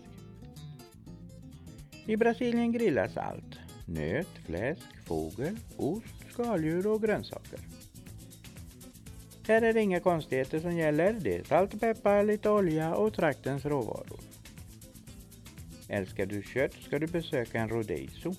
I 2.05 2.17
Brasilien 2.17 2.71
grillas 2.71 3.17
allt. 3.17 3.59
Nöt, 3.85 4.27
fläsk, 4.45 5.05
fågel, 5.05 5.57
ost, 5.77 6.31
skaldjur 6.31 6.87
och 6.87 7.01
grönsaker. 7.01 7.59
Här 9.47 9.61
är 9.61 9.73
det 9.73 9.81
inga 9.81 9.99
konstigheter 9.99 10.59
som 10.59 10.77
gäller. 10.77 11.13
Det 11.13 11.35
är 11.35 11.43
salt 11.43 11.73
och 11.73 11.79
peppar, 11.79 12.23
lite 12.23 12.49
olja 12.49 12.95
och 12.95 13.13
traktens 13.13 13.65
råvaror. 13.65 14.19
Älskar 15.87 16.25
du 16.25 16.43
kött 16.43 16.73
ska 16.73 16.99
du 16.99 17.07
besöka 17.07 17.59
en 17.59 17.69
rodeiso 17.69 18.35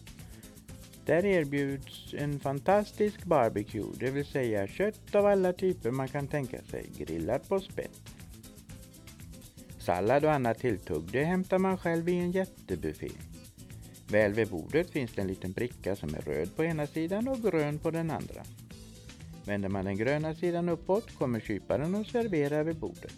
där 1.07 1.25
erbjuds 1.25 2.15
en 2.15 2.41
fantastisk 2.41 3.25
barbecue, 3.25 3.93
det 3.99 4.11
vill 4.11 4.27
säga 4.27 4.67
kött 4.67 5.15
av 5.15 5.27
alla 5.27 5.53
typer 5.53 5.91
man 5.91 6.09
kan 6.09 6.27
tänka 6.27 6.63
sig, 6.63 6.91
grillat 6.99 7.49
på 7.49 7.61
spett. 7.61 8.01
Sallad 9.79 10.25
och 10.25 10.33
annat 10.33 10.59
tilltugg, 10.59 11.09
det 11.13 11.25
hämtar 11.25 11.59
man 11.59 11.79
själv 11.79 12.09
i 12.09 12.19
en 12.19 12.33
jättebuffé. 12.33 13.11
Väl 14.09 14.33
vid 14.33 14.49
bordet 14.49 14.91
finns 14.91 15.13
det 15.13 15.21
en 15.21 15.29
liten 15.29 15.53
bricka 15.53 15.97
som 15.97 16.15
är 16.15 16.21
röd 16.21 16.57
på 16.57 16.65
ena 16.65 16.87
sidan 16.87 17.29
och 17.29 17.43
grön 17.43 17.79
på 17.79 17.91
den 17.91 18.11
andra. 18.11 18.43
Vänder 19.45 19.69
man 19.69 19.85
den 19.85 19.97
gröna 19.97 20.35
sidan 20.35 20.69
uppåt 20.69 21.15
kommer 21.19 21.41
kyparen 21.41 21.95
och 21.95 22.07
serverar 22.07 22.65
vid 22.65 22.77
bordet. 22.77 23.17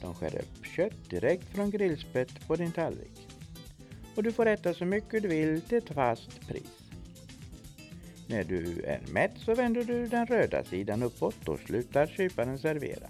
De 0.00 0.14
skär 0.14 0.36
upp 0.36 0.66
kött 0.66 1.10
direkt 1.10 1.44
från 1.44 1.70
grillspett 1.70 2.46
på 2.46 2.56
din 2.56 2.72
tallrik. 2.72 3.28
Och 4.14 4.22
du 4.22 4.32
får 4.32 4.46
äta 4.46 4.74
så 4.74 4.84
mycket 4.84 5.22
du 5.22 5.28
vill 5.28 5.60
till 5.60 5.78
ett 5.78 5.88
fast 5.88 6.48
pris. 6.48 6.79
När 8.30 8.44
du 8.44 8.82
är 8.82 9.00
mätt 9.12 9.38
så 9.38 9.54
vänder 9.54 9.84
du 9.84 10.06
den 10.06 10.26
röda 10.26 10.64
sidan 10.64 11.02
uppåt 11.02 11.48
och 11.48 11.58
slutar 11.58 12.06
kyparen 12.06 12.58
servera. 12.58 13.08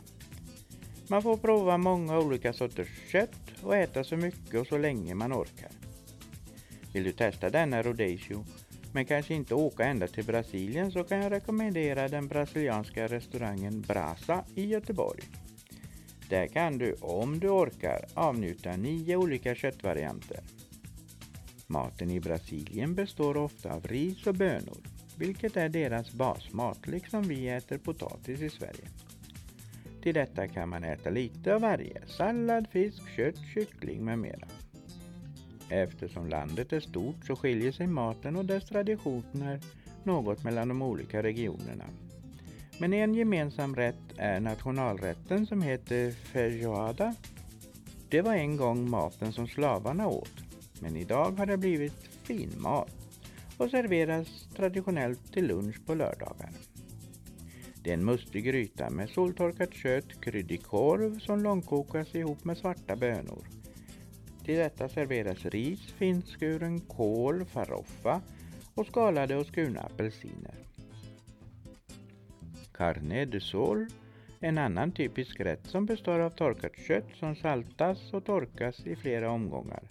Man 1.08 1.22
får 1.22 1.36
prova 1.36 1.78
många 1.78 2.18
olika 2.18 2.52
sorters 2.52 2.88
kött 3.12 3.40
och 3.62 3.76
äta 3.76 4.04
så 4.04 4.16
mycket 4.16 4.60
och 4.60 4.66
så 4.66 4.78
länge 4.78 5.14
man 5.14 5.32
orkar. 5.32 5.70
Vill 6.92 7.04
du 7.04 7.12
testa 7.12 7.50
denna 7.50 7.82
Rodecio 7.82 8.44
men 8.92 9.04
kanske 9.04 9.34
inte 9.34 9.54
åka 9.54 9.84
ända 9.84 10.06
till 10.06 10.24
Brasilien 10.24 10.92
så 10.92 11.04
kan 11.04 11.18
jag 11.18 11.32
rekommendera 11.32 12.08
den 12.08 12.28
brasilianska 12.28 13.06
restaurangen 13.06 13.80
Brasa 13.80 14.44
i 14.54 14.66
Göteborg. 14.66 15.22
Där 16.28 16.46
kan 16.46 16.78
du, 16.78 16.94
om 17.00 17.38
du 17.38 17.48
orkar, 17.48 18.06
avnjuta 18.14 18.76
nio 18.76 19.16
olika 19.16 19.54
köttvarianter. 19.54 20.40
Maten 21.66 22.10
i 22.10 22.20
Brasilien 22.20 22.94
består 22.94 23.36
ofta 23.36 23.72
av 23.72 23.86
ris 23.86 24.26
och 24.26 24.34
bönor 24.34 24.89
vilket 25.20 25.56
är 25.56 25.68
deras 25.68 26.12
basmat, 26.12 26.86
liksom 26.86 27.22
vi 27.22 27.48
äter 27.48 27.78
potatis 27.78 28.40
i 28.40 28.50
Sverige. 28.50 28.88
Till 30.02 30.14
detta 30.14 30.48
kan 30.48 30.68
man 30.68 30.84
äta 30.84 31.10
lite 31.10 31.54
av 31.54 31.60
varje, 31.60 32.06
sallad, 32.06 32.66
fisk, 32.70 33.02
kött, 33.16 33.38
kyckling 33.54 34.04
med 34.04 34.18
mera. 34.18 34.48
Eftersom 35.68 36.28
landet 36.28 36.72
är 36.72 36.80
stort 36.80 37.26
så 37.26 37.36
skiljer 37.36 37.72
sig 37.72 37.86
maten 37.86 38.36
och 38.36 38.44
dess 38.44 38.64
traditioner 38.64 39.60
något 40.04 40.44
mellan 40.44 40.68
de 40.68 40.82
olika 40.82 41.22
regionerna. 41.22 41.84
Men 42.78 42.92
en 42.92 43.14
gemensam 43.14 43.76
rätt 43.76 44.12
är 44.16 44.40
nationalrätten 44.40 45.46
som 45.46 45.62
heter 45.62 46.10
feijoada. 46.10 47.14
Det 48.08 48.22
var 48.22 48.34
en 48.34 48.56
gång 48.56 48.90
maten 48.90 49.32
som 49.32 49.48
slavarna 49.48 50.08
åt, 50.08 50.34
men 50.80 50.96
idag 50.96 51.30
har 51.38 51.46
det 51.46 51.56
blivit 51.56 52.08
finmat 52.22 52.99
och 53.60 53.70
serveras 53.70 54.48
traditionellt 54.56 55.32
till 55.32 55.46
lunch 55.46 55.86
på 55.86 55.94
lördagar. 55.94 56.50
Det 57.82 57.90
är 57.90 57.94
en 57.94 58.04
mustig 58.04 58.44
gryta 58.44 58.90
med 58.90 59.10
soltorkat 59.10 59.74
kött, 59.74 60.20
kryddig 60.20 60.62
korv 60.62 61.18
som 61.18 61.42
långkokas 61.42 62.14
ihop 62.14 62.44
med 62.44 62.58
svarta 62.58 62.96
bönor. 62.96 63.46
Till 64.44 64.58
detta 64.58 64.88
serveras 64.88 65.44
ris, 65.44 65.92
finskuren 65.92 66.80
kål, 66.80 67.44
faroffa 67.44 68.20
och 68.74 68.86
skalade 68.86 69.36
och 69.36 69.46
skurna 69.46 69.80
apelsiner. 69.80 70.54
Carne 72.72 73.24
de 73.24 73.40
sol, 73.40 73.86
en 74.40 74.58
annan 74.58 74.92
typisk 74.92 75.40
rätt 75.40 75.66
som 75.66 75.86
består 75.86 76.18
av 76.18 76.30
torkat 76.30 76.76
kött 76.86 77.08
som 77.18 77.36
saltas 77.36 78.12
och 78.12 78.24
torkas 78.24 78.86
i 78.86 78.96
flera 78.96 79.30
omgångar. 79.30 79.82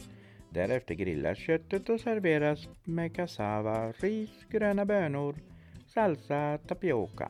Därefter 0.49 0.95
grillas 0.95 1.37
köttet 1.37 1.89
och 1.89 1.99
serveras 1.99 2.67
med 2.83 3.15
cassava, 3.15 3.91
ris, 3.91 4.29
gröna 4.49 4.85
bönor, 4.85 5.35
salsa, 5.87 6.57
tapioca. 6.67 7.29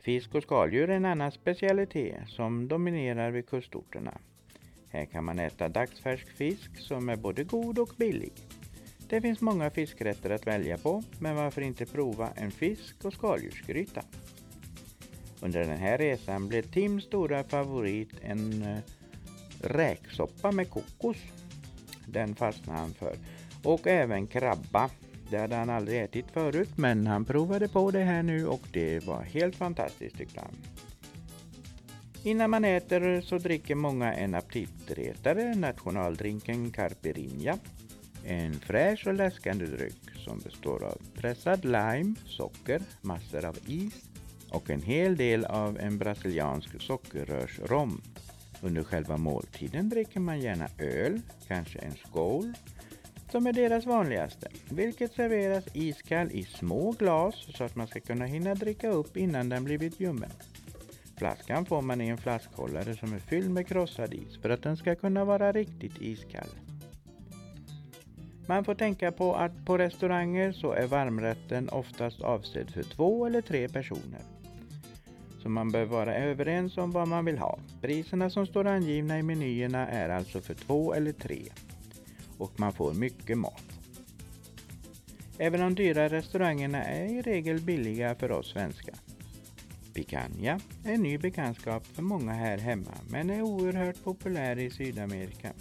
Fisk 0.00 0.34
och 0.34 0.42
skaldjur 0.42 0.90
är 0.90 0.96
en 0.96 1.04
annan 1.04 1.32
specialitet 1.32 2.28
som 2.28 2.68
dominerar 2.68 3.30
vid 3.30 3.46
kustorterna. 3.46 4.18
Här 4.88 5.04
kan 5.04 5.24
man 5.24 5.38
äta 5.38 5.68
dagsfärsk 5.68 6.28
fisk 6.28 6.78
som 6.78 7.08
är 7.08 7.16
både 7.16 7.44
god 7.44 7.78
och 7.78 7.90
billig. 7.96 8.32
Det 9.08 9.20
finns 9.20 9.40
många 9.40 9.70
fiskrätter 9.70 10.30
att 10.30 10.46
välja 10.46 10.78
på, 10.78 11.02
men 11.18 11.36
varför 11.36 11.62
inte 11.62 11.86
prova 11.86 12.28
en 12.36 12.50
fisk 12.50 13.04
och 13.04 13.12
skaldjursgryta? 13.12 14.02
Under 15.40 15.60
den 15.60 15.78
här 15.78 15.98
resan 15.98 16.48
blev 16.48 16.62
Tims 16.62 17.04
stora 17.04 17.44
favorit 17.44 18.10
en 18.22 18.62
eh, 18.62 18.78
räksoppa 19.60 20.52
med 20.52 20.70
kokos. 20.70 21.16
Den 22.16 22.34
fastnade 22.34 22.78
han 22.78 22.94
för. 22.94 23.16
Och 23.62 23.86
även 23.86 24.26
krabba. 24.26 24.90
Det 25.30 25.38
hade 25.38 25.56
han 25.56 25.70
aldrig 25.70 26.02
ätit 26.02 26.30
förut, 26.30 26.68
men 26.76 27.06
han 27.06 27.24
provade 27.24 27.68
på 27.68 27.90
det 27.90 28.02
här 28.02 28.22
nu 28.22 28.46
och 28.46 28.60
det 28.72 29.06
var 29.06 29.22
helt 29.22 29.56
fantastiskt 29.56 30.18
tyckte 30.18 30.40
han. 30.40 30.54
Innan 32.22 32.50
man 32.50 32.64
äter 32.64 33.20
så 33.20 33.38
dricker 33.38 33.74
många 33.74 34.14
en 34.14 34.34
aptitretare, 34.34 35.54
nationaldrinken 35.54 36.70
carpirinha. 36.70 37.58
En 38.24 38.54
fräsch 38.54 39.06
och 39.06 39.14
läskande 39.14 39.66
dryck 39.66 40.10
som 40.24 40.38
består 40.38 40.84
av 40.84 40.98
pressad 41.14 41.64
lime, 41.64 42.14
socker, 42.26 42.82
massor 43.00 43.44
av 43.44 43.58
is 43.66 43.94
och 44.50 44.70
en 44.70 44.82
hel 44.82 45.16
del 45.16 45.44
av 45.44 45.78
en 45.78 45.98
brasiliansk 45.98 46.82
sockerrörsrom. 46.82 48.02
Under 48.62 48.82
själva 48.82 49.16
måltiden 49.16 49.88
dricker 49.88 50.20
man 50.20 50.40
gärna 50.40 50.68
öl, 50.78 51.20
kanske 51.48 51.78
en 51.78 51.94
skål, 51.94 52.52
som 53.30 53.46
är 53.46 53.52
deras 53.52 53.86
vanligaste, 53.86 54.48
vilket 54.70 55.12
serveras 55.12 55.64
iskall 55.72 56.30
i 56.32 56.44
små 56.44 56.92
glas 56.92 57.46
så 57.56 57.64
att 57.64 57.76
man 57.76 57.86
ska 57.86 58.00
kunna 58.00 58.26
hinna 58.26 58.54
dricka 58.54 58.88
upp 58.88 59.16
innan 59.16 59.48
den 59.48 59.64
blivit 59.64 60.00
ljummen. 60.00 60.30
Flaskan 61.16 61.66
får 61.66 61.82
man 61.82 62.00
i 62.00 62.08
en 62.08 62.18
flaskhållare 62.18 62.94
som 62.94 63.12
är 63.12 63.18
fylld 63.18 63.50
med 63.50 63.66
krossad 63.66 64.14
is 64.14 64.38
för 64.42 64.50
att 64.50 64.62
den 64.62 64.76
ska 64.76 64.94
kunna 64.94 65.24
vara 65.24 65.52
riktigt 65.52 66.02
iskall. 66.02 66.48
Man 68.48 68.64
får 68.64 68.74
tänka 68.74 69.12
på 69.12 69.34
att 69.34 69.64
på 69.64 69.78
restauranger 69.78 70.52
så 70.52 70.72
är 70.72 70.86
varmrätten 70.86 71.68
oftast 71.68 72.20
avsedd 72.20 72.70
för 72.70 72.82
två 72.82 73.26
eller 73.26 73.40
tre 73.40 73.68
personer. 73.68 74.20
Så 75.46 75.50
man 75.50 75.70
bör 75.70 75.84
vara 75.84 76.14
överens 76.14 76.78
om 76.78 76.90
vad 76.90 77.08
man 77.08 77.24
vill 77.24 77.38
ha. 77.38 77.58
Priserna 77.80 78.30
som 78.30 78.46
står 78.46 78.66
angivna 78.66 79.18
i 79.18 79.22
menyerna 79.22 79.88
är 79.88 80.08
alltså 80.08 80.40
för 80.40 80.54
två 80.54 80.94
eller 80.94 81.12
tre. 81.12 81.42
Och 82.38 82.60
man 82.60 82.72
får 82.72 82.94
mycket 82.94 83.38
mat. 83.38 83.64
Även 85.38 85.60
de 85.60 85.74
dyra 85.74 86.08
restaurangerna 86.08 86.84
är 86.84 87.04
i 87.04 87.22
regel 87.22 87.60
billiga 87.60 88.14
för 88.14 88.32
oss 88.32 88.50
svenskar. 88.50 88.94
Picanha 89.94 90.60
är 90.84 90.92
en 90.92 91.02
ny 91.02 91.18
bekantskap 91.18 91.86
för 91.86 92.02
många 92.02 92.32
här 92.32 92.58
hemma 92.58 92.94
men 93.10 93.30
är 93.30 93.42
oerhört 93.42 94.04
populär 94.04 94.58
i 94.58 94.70
Sydamerika. 94.70 95.52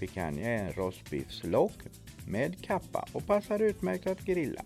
Picanha 0.00 0.40
är 0.40 0.64
en 0.64 0.72
rostbiffslock 0.72 1.78
med 2.26 2.64
kappa 2.64 3.06
och 3.12 3.26
passar 3.26 3.62
utmärkt 3.62 4.06
att 4.06 4.24
grilla. 4.24 4.62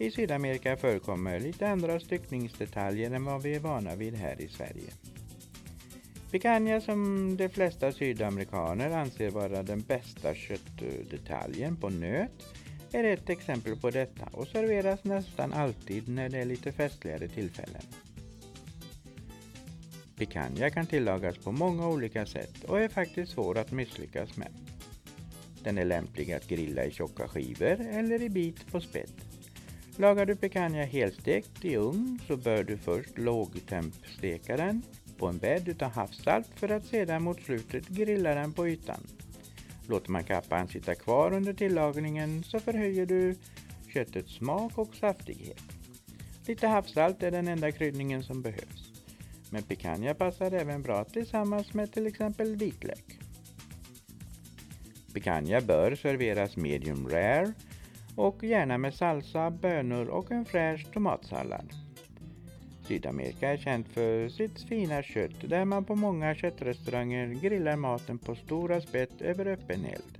I 0.00 0.10
Sydamerika 0.10 0.76
förekommer 0.76 1.40
lite 1.40 1.68
andra 1.68 2.00
styckningsdetaljer 2.00 3.10
än 3.10 3.24
vad 3.24 3.42
vi 3.42 3.54
är 3.54 3.60
vana 3.60 3.94
vid 3.94 4.14
här 4.14 4.40
i 4.40 4.48
Sverige. 4.48 4.92
Picanha 6.30 6.80
som 6.80 7.36
de 7.36 7.48
flesta 7.48 7.92
sydamerikaner 7.92 8.90
anser 8.90 9.30
vara 9.30 9.62
den 9.62 9.80
bästa 9.80 10.34
köttdetaljen 10.34 11.76
på 11.76 11.88
nöt 11.88 12.54
är 12.92 13.04
ett 13.04 13.30
exempel 13.30 13.76
på 13.76 13.90
detta 13.90 14.28
och 14.32 14.48
serveras 14.48 15.04
nästan 15.04 15.52
alltid 15.52 16.08
när 16.08 16.28
det 16.28 16.38
är 16.38 16.44
lite 16.44 16.72
festligare 16.72 17.28
tillfällen. 17.28 17.82
Picanha 20.16 20.70
kan 20.70 20.86
tillagas 20.86 21.38
på 21.38 21.52
många 21.52 21.88
olika 21.88 22.26
sätt 22.26 22.64
och 22.64 22.80
är 22.80 22.88
faktiskt 22.88 23.32
svår 23.32 23.58
att 23.58 23.72
misslyckas 23.72 24.36
med. 24.36 24.52
Den 25.62 25.78
är 25.78 25.84
lämplig 25.84 26.32
att 26.32 26.48
grilla 26.48 26.84
i 26.84 26.90
tjocka 26.90 27.28
skivor 27.28 27.80
eller 27.80 28.22
i 28.22 28.28
bit 28.28 28.66
på 28.72 28.80
spett. 28.80 29.29
Lagar 29.96 30.26
du 30.26 30.36
picanha 30.36 30.84
helstekt 30.84 31.64
i 31.64 31.76
ugn 31.76 32.20
så 32.26 32.36
bör 32.36 32.64
du 32.64 32.76
först 32.76 33.18
lågtempsteka 33.18 34.56
den 34.56 34.82
på 35.18 35.26
en 35.26 35.38
bädd 35.38 35.68
utav 35.68 35.90
havssalt 35.90 36.48
för 36.56 36.68
att 36.68 36.86
sedan 36.86 37.22
mot 37.22 37.42
slutet 37.42 37.88
grilla 37.88 38.34
den 38.34 38.52
på 38.52 38.68
ytan. 38.68 39.06
Låter 39.88 40.10
man 40.10 40.24
kappan 40.24 40.68
sitta 40.68 40.94
kvar 40.94 41.32
under 41.32 41.52
tillagningen 41.52 42.44
så 42.44 42.60
förhöjer 42.60 43.06
du 43.06 43.36
köttets 43.92 44.34
smak 44.34 44.78
och 44.78 44.94
saftighet. 44.94 45.62
Lite 46.46 46.66
havssalt 46.66 47.22
är 47.22 47.30
den 47.30 47.48
enda 47.48 47.72
kryddningen 47.72 48.22
som 48.22 48.42
behövs. 48.42 48.92
Men 49.50 49.62
picanha 49.62 50.14
passar 50.14 50.52
även 50.52 50.82
bra 50.82 51.04
tillsammans 51.04 51.74
med 51.74 51.92
till 51.92 52.06
exempel 52.06 52.56
vitlök. 52.56 53.18
Picanha 55.14 55.60
bör 55.60 55.94
serveras 55.94 56.56
medium 56.56 57.08
rare 57.08 57.52
och 58.16 58.44
gärna 58.44 58.78
med 58.78 58.94
salsa, 58.94 59.50
bönor 59.50 60.06
och 60.06 60.32
en 60.32 60.44
fräsch 60.44 60.92
tomatsallad. 60.92 61.72
Sydamerika 62.88 63.52
är 63.52 63.56
känt 63.56 63.88
för 63.88 64.28
sitt 64.28 64.62
fina 64.62 65.02
kött 65.02 65.40
där 65.50 65.64
man 65.64 65.84
på 65.84 65.94
många 65.94 66.34
köttrestauranger 66.34 67.26
grillar 67.26 67.76
maten 67.76 68.18
på 68.18 68.34
stora 68.34 68.80
spett 68.80 69.20
över 69.20 69.46
öppen 69.46 69.84
eld. 69.84 70.18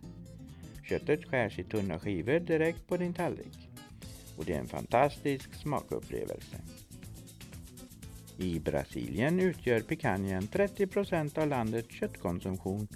Köttet 0.85 1.25
skärs 1.25 1.59
i 1.59 1.65
tunna 1.65 1.99
skivor 1.99 2.41
direkt 2.41 2.89
på 2.89 2.97
din 2.97 3.15
tallrik. 3.15 3.69
Och 4.37 4.45
det 4.45 4.55
är 4.55 4.59
en 4.59 4.69
fantastisk 4.69 5.55
smakupplevelse. 5.55 6.57
I 8.39 8.61
Brasilien 8.61 9.41
utgör 9.41 9.81
picanjen 9.81 10.43
30% 10.43 11.39
av 11.39 11.49
landets 11.49 11.95
köttkonsumtion 11.95 12.89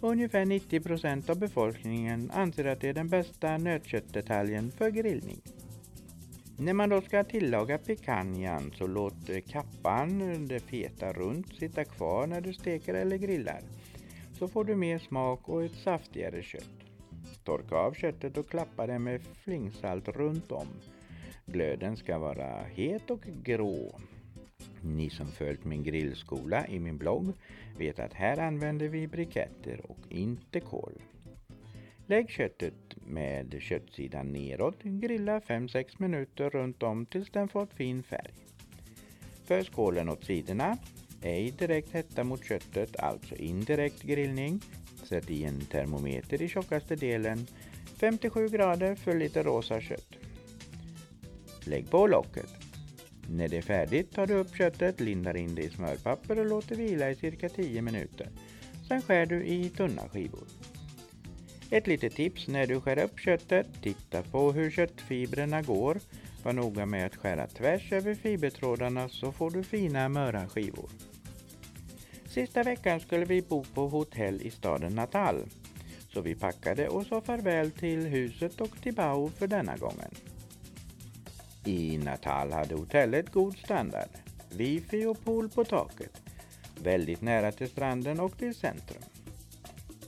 ungefär 0.00 0.44
90% 0.44 1.30
av 1.30 1.38
befolkningen 1.38 2.30
anser 2.34 2.64
att 2.64 2.80
det 2.80 2.88
är 2.88 2.94
den 2.94 3.08
bästa 3.08 3.58
nötköttdetaljen 3.58 4.70
för 4.70 4.90
grillning. 4.90 5.40
När 6.58 6.72
man 6.72 6.88
då 6.88 7.00
ska 7.00 7.24
tillaga 7.24 7.78
picanhan 7.78 8.72
så 8.78 8.86
låt 8.86 9.30
kappan, 9.48 10.46
det 10.48 10.60
feta 10.60 11.12
runt, 11.12 11.56
sitta 11.56 11.84
kvar 11.84 12.26
när 12.26 12.40
du 12.40 12.52
steker 12.52 12.94
eller 12.94 13.16
grillar. 13.16 13.60
Så 14.38 14.48
får 14.48 14.64
du 14.64 14.74
mer 14.74 14.98
smak 14.98 15.48
och 15.48 15.64
ett 15.64 15.74
saftigare 15.84 16.42
kött. 16.42 16.84
Torka 17.44 17.76
av 17.76 17.92
köttet 17.92 18.36
och 18.36 18.48
klappa 18.48 18.86
det 18.86 18.98
med 18.98 19.20
flingsalt 19.44 20.08
runt 20.08 20.52
om. 20.52 20.66
Glöden 21.46 21.96
ska 21.96 22.18
vara 22.18 22.62
het 22.62 23.10
och 23.10 23.22
grå. 23.42 24.00
Ni 24.84 25.10
som 25.10 25.26
följt 25.26 25.64
min 25.64 25.82
grillskola 25.82 26.66
i 26.66 26.78
min 26.78 26.98
blogg 26.98 27.32
vet 27.78 27.98
att 27.98 28.14
här 28.14 28.38
använder 28.38 28.88
vi 28.88 29.06
briketter 29.06 29.80
och 29.90 29.98
inte 30.08 30.60
kol. 30.60 30.92
Lägg 32.06 32.30
köttet 32.30 32.74
med 33.06 33.56
köttsidan 33.60 34.32
neråt, 34.32 34.82
grilla 34.82 35.40
5-6 35.40 35.94
minuter 35.98 36.50
runt 36.50 36.82
om 36.82 37.06
tills 37.06 37.30
den 37.30 37.48
fått 37.48 37.74
fin 37.74 38.02
färg. 38.02 38.34
För 39.44 39.62
skålen 39.62 40.08
åt 40.08 40.24
sidorna, 40.24 40.78
ej 41.22 41.50
direkt 41.58 41.92
hetta 41.92 42.24
mot 42.24 42.44
köttet, 42.44 42.96
alltså 42.96 43.36
indirekt 43.36 44.02
grillning. 44.02 44.60
Sätt 45.04 45.30
i 45.30 45.44
en 45.44 45.60
termometer 45.60 46.42
i 46.42 46.48
tjockaste 46.48 46.96
delen, 46.96 47.46
57 47.96 48.48
grader 48.48 48.94
för 48.94 49.18
lite 49.18 49.42
rosa 49.42 49.80
kött. 49.80 50.14
Lägg 51.66 51.90
på 51.90 52.06
locket. 52.06 52.63
När 53.30 53.48
det 53.48 53.56
är 53.56 53.62
färdigt 53.62 54.12
tar 54.12 54.26
du 54.26 54.34
upp 54.34 54.56
köttet, 54.56 55.00
lindar 55.00 55.36
in 55.36 55.54
det 55.54 55.62
i 55.62 55.70
smörpapper 55.70 56.38
och 56.38 56.46
låter 56.46 56.76
vila 56.76 57.10
i 57.10 57.14
cirka 57.14 57.48
10 57.48 57.82
minuter. 57.82 58.28
Sen 58.88 59.02
skär 59.02 59.26
du 59.26 59.44
i 59.44 59.68
tunna 59.68 60.08
skivor. 60.08 60.46
Ett 61.70 61.86
litet 61.86 62.14
tips 62.14 62.48
när 62.48 62.66
du 62.66 62.80
skär 62.80 62.98
upp 62.98 63.20
köttet, 63.20 63.66
titta 63.82 64.22
på 64.22 64.52
hur 64.52 64.70
köttfibrerna 64.70 65.62
går. 65.62 66.00
Var 66.42 66.52
noga 66.52 66.86
med 66.86 67.06
att 67.06 67.16
skära 67.16 67.46
tvärs 67.46 67.92
över 67.92 68.14
fibertrådarna 68.14 69.08
så 69.08 69.32
får 69.32 69.50
du 69.50 69.62
fina 69.62 70.08
möra 70.08 70.48
skivor. 70.48 70.90
Sista 72.26 72.62
veckan 72.62 73.00
skulle 73.00 73.24
vi 73.24 73.42
bo 73.42 73.64
på 73.74 73.88
hotell 73.88 74.42
i 74.42 74.50
staden 74.50 74.94
Natal. 74.94 75.36
Så 76.08 76.20
vi 76.20 76.34
packade 76.34 76.88
och 76.88 77.06
sa 77.06 77.20
farväl 77.20 77.70
till 77.70 78.06
huset 78.06 78.60
och 78.60 78.82
till 78.82 78.94
Bau 78.94 79.30
för 79.30 79.46
denna 79.46 79.76
gången. 79.76 80.10
I 81.64 81.98
Natal 81.98 82.52
hade 82.52 82.74
hotellet 82.74 83.32
god 83.32 83.56
standard. 83.56 84.08
Wifi 84.50 85.06
och 85.06 85.24
pool 85.24 85.48
på 85.48 85.64
taket. 85.64 86.22
Väldigt 86.82 87.20
nära 87.20 87.52
till 87.52 87.68
stranden 87.68 88.20
och 88.20 88.38
till 88.38 88.54
centrum. 88.54 89.02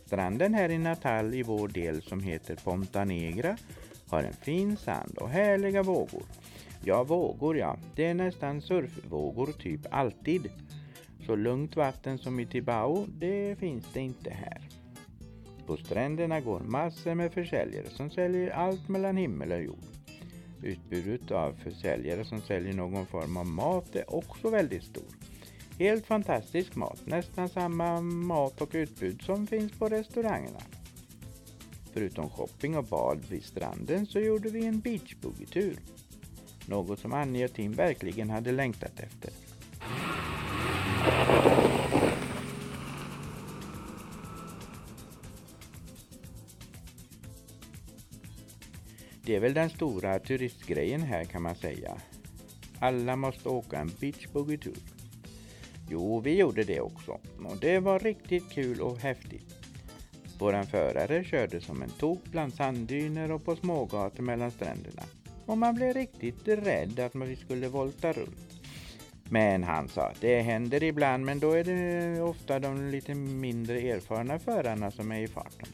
Stranden 0.07 0.55
här 0.55 0.69
i 0.69 0.79
Natal 0.79 1.35
i 1.35 1.43
vår 1.43 1.69
del 1.69 2.03
som 2.03 2.21
heter 2.21 2.57
Ponta 2.57 3.05
Negra 3.05 3.57
har 4.09 4.23
en 4.23 4.33
fin 4.33 4.77
sand 4.77 5.19
och 5.19 5.29
härliga 5.29 5.83
vågor. 5.83 6.23
Ja, 6.85 7.05
vågor 7.05 7.57
ja. 7.57 7.77
Det 7.95 8.07
är 8.07 8.15
nästan 8.15 8.63
surfvågor 8.63 9.53
typ 9.53 9.81
alltid. 9.91 10.51
Så 11.27 11.37
lugnt 11.37 11.77
vatten 11.77 12.19
som 12.19 12.41
i 12.41 12.47
Tibau, 12.47 13.07
det 13.09 13.59
finns 13.59 13.85
det 13.93 14.01
inte 14.01 14.31
här. 14.31 14.69
På 15.67 15.77
stränderna 15.77 16.41
går 16.41 16.61
massor 16.61 17.15
med 17.15 17.33
försäljare 17.33 17.87
som 17.91 18.11
säljer 18.11 18.51
allt 18.51 18.89
mellan 18.89 19.17
himmel 19.17 19.53
och 19.53 19.63
jord. 19.63 19.96
Utbudet 20.63 21.31
av 21.31 21.53
försäljare 21.53 22.25
som 22.25 22.41
säljer 22.41 22.73
någon 22.73 23.07
form 23.07 23.37
av 23.37 23.47
mat 23.47 23.97
är 23.97 24.15
också 24.15 24.51
väldigt 24.51 24.85
stor. 24.85 25.05
Helt 25.79 26.07
fantastisk 26.07 26.75
mat, 26.75 27.01
nästan 27.05 27.49
samma 27.49 28.01
mat 28.01 28.61
och 28.61 28.71
utbud 28.73 29.23
som 29.23 29.47
finns 29.47 29.73
på 29.73 29.89
restaurangerna. 29.89 30.61
Förutom 31.93 32.31
shopping 32.31 32.77
och 32.77 32.85
bad 32.85 33.19
vid 33.29 33.45
stranden 33.45 34.07
så 34.07 34.21
gjorde 34.21 34.49
vi 34.49 34.67
en 34.67 34.81
beachboogie-tur. 34.81 35.79
Något 36.67 36.99
som 36.99 37.13
Annie 37.13 37.45
och 37.45 37.53
Tim 37.53 37.73
verkligen 37.73 38.31
hade 38.31 38.53
längtat 38.53 39.01
efter. 39.01 39.46
Det 49.27 49.37
är 49.37 49.41
väl 49.41 49.55
den 49.55 49.71
stora 49.71 50.19
turistgrejen 50.19 51.03
här 51.03 51.25
kan 51.25 51.43
man 51.43 51.55
säga. 51.55 51.97
Alla 52.79 53.17
måste 53.17 53.49
åka 53.49 53.79
en 53.79 53.91
beachboogie-tur. 54.01 54.79
Jo, 55.91 56.21
vi 56.21 56.37
gjorde 56.37 56.65
det 56.65 56.81
också 56.81 57.19
och 57.45 57.57
det 57.61 57.79
var 57.79 57.99
riktigt 57.99 58.51
kul 58.51 58.81
och 58.81 58.99
häftigt. 58.99 59.55
Våran 60.39 60.67
förare 60.67 61.25
körde 61.25 61.61
som 61.61 61.83
en 61.83 61.91
tok 61.91 62.25
bland 62.25 62.55
sanddyner 62.55 63.33
och 63.33 63.45
på 63.45 63.57
smågator 63.57 64.23
mellan 64.23 64.51
stränderna 64.51 65.03
och 65.47 65.59
man 65.59 65.75
blev 65.75 65.95
riktigt 65.95 66.49
rädd 66.49 67.01
att 67.01 67.15
vi 67.15 67.37
skulle 67.37 67.69
volta 67.69 68.13
runt. 68.13 68.63
Men 69.31 69.65
han 69.65 69.89
sa 69.89 70.03
att 70.03 70.21
det 70.21 70.41
händer 70.41 70.83
ibland 70.83 71.25
men 71.25 71.39
då 71.39 71.53
är 71.53 71.65
det 71.65 72.23
ofta 72.23 72.59
de 72.59 72.91
lite 72.91 73.15
mindre 73.15 73.81
erfarna 73.81 74.39
förarna 74.39 74.91
som 74.91 75.13
är 75.13 75.21
i 75.21 75.29
farten. 75.29 75.69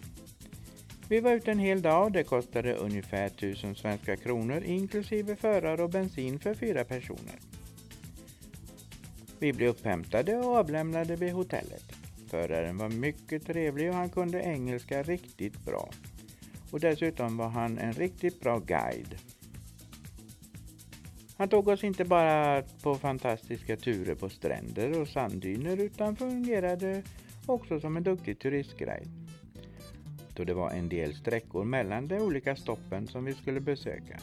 Vi 1.12 1.20
var 1.20 1.32
ute 1.32 1.50
en 1.50 1.58
hel 1.58 1.82
dag. 1.82 2.12
Det 2.12 2.24
kostade 2.24 2.74
ungefär 2.74 3.26
1000 3.26 3.74
svenska 3.74 4.16
kronor 4.16 4.62
inklusive 4.64 5.36
förare 5.36 5.82
och 5.82 5.90
bensin 5.90 6.38
för 6.38 6.54
fyra 6.54 6.84
personer. 6.84 7.38
Vi 9.38 9.52
blev 9.52 9.68
upphämtade 9.68 10.36
och 10.36 10.56
avlämnade 10.56 11.16
vid 11.16 11.32
hotellet. 11.32 11.84
Föraren 12.28 12.78
var 12.78 12.88
mycket 12.88 13.46
trevlig 13.46 13.88
och 13.88 13.94
han 13.94 14.08
kunde 14.08 14.40
engelska 14.42 15.02
riktigt 15.02 15.64
bra. 15.64 15.90
Och 16.70 16.80
dessutom 16.80 17.36
var 17.36 17.48
han 17.48 17.78
en 17.78 17.92
riktigt 17.92 18.40
bra 18.40 18.58
guide. 18.58 19.14
Han 21.36 21.48
tog 21.48 21.68
oss 21.68 21.84
inte 21.84 22.04
bara 22.04 22.62
på 22.82 22.94
fantastiska 22.94 23.76
turer 23.76 24.14
på 24.14 24.28
stränder 24.28 25.00
och 25.00 25.08
sanddyner 25.08 25.76
utan 25.76 26.16
fungerade 26.16 27.02
också 27.46 27.80
som 27.80 27.96
en 27.96 28.02
duktig 28.02 28.38
turistguide. 28.38 29.21
Då 30.34 30.44
det 30.44 30.54
var 30.54 30.70
en 30.70 30.88
del 30.88 31.14
sträckor 31.14 31.64
mellan 31.64 32.08
de 32.08 32.18
olika 32.18 32.56
stoppen 32.56 33.06
som 33.06 33.24
vi 33.24 33.34
skulle 33.34 33.60
besöka. 33.60 34.20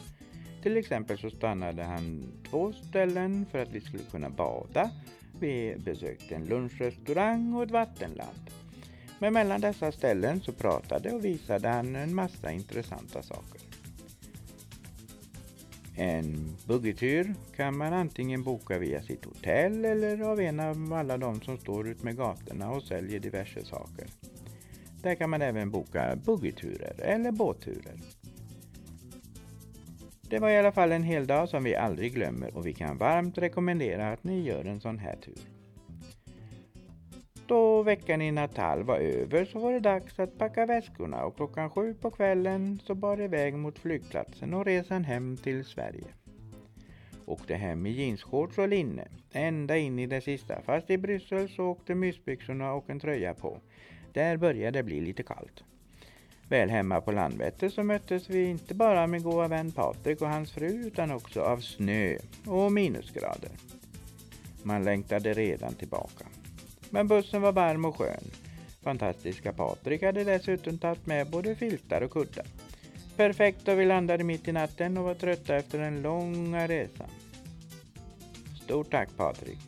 Till 0.64 0.78
exempel 0.78 1.18
så 1.18 1.30
stannade 1.30 1.84
han 1.84 2.32
två 2.50 2.74
ställen 2.74 3.46
för 3.52 3.60
att 3.60 3.72
vi 3.72 3.82
skulle 3.82 4.04
kunna 4.04 4.30
bada. 4.30 4.92
Vi 5.40 5.76
besökte 5.78 6.36
en 6.36 6.46
lunchrestaurang 6.46 7.54
och 7.54 7.64
ett 7.64 7.72
vattenland. 7.72 8.50
Men 9.20 9.34
mellan 9.34 9.62
dessa 9.62 9.92
ställen 9.92 10.42
så 10.42 10.52
pratade 10.52 11.12
och 11.12 11.26
visade 11.26 11.68
han 11.68 11.96
en 11.96 12.16
massa 12.16 12.52
intressanta 12.52 13.22
saker. 13.22 13.62
En 15.96 16.58
buggytur 16.68 17.36
kan 17.56 17.78
man 17.78 17.94
antingen 17.94 18.44
boka 18.44 18.78
via 18.80 19.02
sitt 19.02 19.26
hotell 19.26 19.86
eller 19.86 20.22
av 20.22 20.40
en 20.42 20.60
av 20.60 20.94
alla 20.94 21.18
de 21.18 21.42
som 21.42 21.58
står 21.58 21.88
ut 21.88 22.04
med 22.04 22.18
gatorna 22.18 22.72
och 22.72 22.84
säljer 22.84 23.20
diverse 23.20 23.66
saker. 23.66 24.08
Där 25.02 25.16
kan 25.16 25.30
man 25.30 25.42
även 25.42 25.72
boka 25.72 26.16
buggyturer 26.26 26.94
eller 26.98 27.32
båtturer. 27.32 28.00
Det 30.22 30.40
var 30.40 30.50
i 30.50 30.58
alla 30.58 30.72
fall 30.72 30.92
en 30.92 31.04
hel 31.04 31.28
dag 31.28 31.50
som 31.50 31.64
vi 31.64 31.76
aldrig 31.76 32.14
glömmer 32.14 32.58
och 32.58 32.68
vi 32.68 32.74
kan 32.74 32.98
varmt 32.98 33.38
rekommendera 33.38 34.12
att 34.12 34.24
ni 34.24 34.42
gör 34.42 34.66
en 34.66 34.82
sån 34.82 35.00
här 35.00 35.16
tur. 35.16 35.40
Då 37.48 37.84
veckan 37.84 38.22
i 38.22 38.32
Natal 38.32 38.84
var 38.84 38.98
över 38.98 39.46
så 39.46 39.60
var 39.60 39.74
det 39.74 39.80
dags 39.80 40.20
att 40.20 40.38
packa 40.38 40.66
väskorna 40.66 41.26
och 41.26 41.36
klockan 41.36 41.70
sju 41.70 41.94
på 41.94 42.12
kvällen 42.12 42.80
så 42.84 42.96
bar 42.96 43.18
det 43.18 43.24
iväg 43.24 43.54
mot 43.54 43.80
flygplatsen 43.80 44.54
och 44.54 44.66
resan 44.66 45.04
hem 45.04 45.38
till 45.38 45.66
Sverige. 45.66 46.06
Åkte 47.30 47.56
hem 47.56 47.86
i 47.86 47.92
jeansshorts 47.92 48.58
och 48.58 48.68
linne, 48.68 49.08
ända 49.32 49.78
in 49.78 50.00
i 50.00 50.08
det 50.08 50.22
sista. 50.22 50.62
Fast 50.62 50.90
i 50.90 50.98
Bryssel 50.98 51.50
så 51.50 51.66
åkte 51.66 51.96
mysbyxorna 51.96 52.74
och 52.74 52.90
en 52.90 53.00
tröja 53.00 53.34
på. 53.34 53.60
Där 54.14 54.38
började 54.38 54.80
det 54.80 54.84
bli 54.84 55.02
lite 55.02 55.24
kallt. 55.24 55.64
Väl 56.48 56.70
hemma 56.70 57.02
på 57.02 57.12
Landvetter 57.12 57.70
så 57.70 57.84
möttes 57.84 58.30
vi 58.30 58.44
inte 58.44 58.74
bara 58.74 59.08
med 59.08 59.24
goda 59.24 59.48
vän 59.48 59.72
Patrik 59.72 60.22
och 60.22 60.30
hans 60.30 60.52
fru 60.52 60.88
utan 60.88 61.12
också 61.12 61.42
av 61.42 61.58
snö 61.58 62.18
och 62.48 62.72
minusgrader. 62.72 63.52
Man 64.64 64.84
längtade 64.84 65.34
redan 65.34 65.74
tillbaka. 65.74 66.26
Men 66.90 67.08
bussen 67.08 67.42
var 67.42 67.52
varm 67.52 67.86
och 67.86 67.98
skön. 67.98 68.24
Fantastiska 68.84 69.54
Patrik 69.54 70.04
hade 70.04 70.24
dessutom 70.24 70.78
tagit 70.78 71.06
med 71.06 71.30
både 71.30 71.56
filtar 71.56 72.02
och 72.02 72.12
kuddar. 72.12 72.46
Perfekt 73.18 73.66
då 73.66 73.76
vi 73.76 73.86
landade 73.86 74.24
mitt 74.24 74.48
i 74.48 74.52
natten 74.52 74.98
och 74.98 75.04
var 75.04 75.14
trötta 75.14 75.56
efter 75.56 75.80
den 75.80 76.02
långa 76.02 76.68
resan. 76.68 77.08
Stort 78.70 78.92
tack 78.92 79.10
Patrik! 79.18 79.60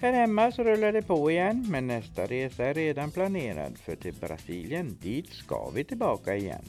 Här 0.00 0.12
hemma 0.12 0.52
så 0.52 0.64
rullar 0.64 0.92
det 0.92 1.02
på 1.02 1.30
igen, 1.30 1.66
men 1.68 1.86
nästa 1.86 2.26
resa 2.26 2.64
är 2.64 2.74
redan 2.74 3.10
planerad 3.10 3.78
för 3.78 3.96
till 3.96 4.14
Brasilien. 4.20 4.98
Dit 5.02 5.32
ska 5.32 5.70
vi 5.74 5.84
tillbaka 5.84 6.36
igen. 6.36 6.64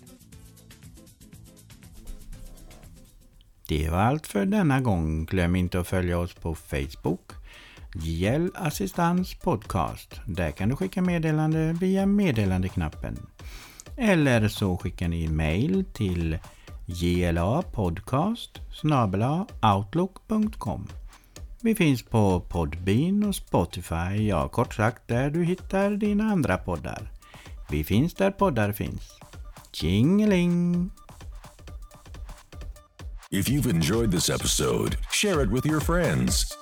Det 3.68 3.90
var 3.90 3.98
allt 3.98 4.28
för 4.28 4.46
denna 4.46 4.82
gång. 4.82 5.26
Glöm 5.26 5.56
inte 5.56 5.80
att 5.80 5.88
följa 5.88 6.20
oss 6.20 6.34
på 6.34 6.56
Facebook. 6.56 7.32
JL 7.96 8.48
Assistans 8.56 9.36
Podcast. 9.36 10.22
Där 10.28 10.52
kan 10.52 10.70
du 10.70 10.76
skicka 10.76 11.02
meddelande 11.02 11.78
via 11.82 12.06
meddelandeknappen. 12.06 13.18
Eller 13.98 14.48
så 14.48 14.78
skickar 14.78 15.08
ni 15.08 15.28
mail 15.28 15.86
till 15.94 16.38
glapodcast 16.88 18.62
outlook.com 19.62 20.88
vi 21.66 21.76
finns 21.76 22.04
på 22.04 22.40
Podbean 22.40 23.24
och 23.24 23.36
Spotify, 23.36 24.28
ja 24.28 24.48
kort 24.48 24.74
sagt 24.74 25.08
där 25.08 25.30
du 25.30 25.44
hittar 25.44 25.92
dina 25.92 26.24
andra 26.24 26.58
poddar. 26.58 27.12
Vi 27.70 27.84
finns 27.84 28.14
där 28.14 28.32
poddar 28.32 28.72
finns. 28.72 29.02
Tjingeling! 29.72 30.90
If 33.32 33.50
you've 33.50 33.70
enjoyed 33.70 34.12
this 34.12 34.30
episode, 34.30 34.98
share 35.12 35.44
it 35.44 35.50
with 35.50 35.66
your 35.66 35.80
friends. 35.80 36.58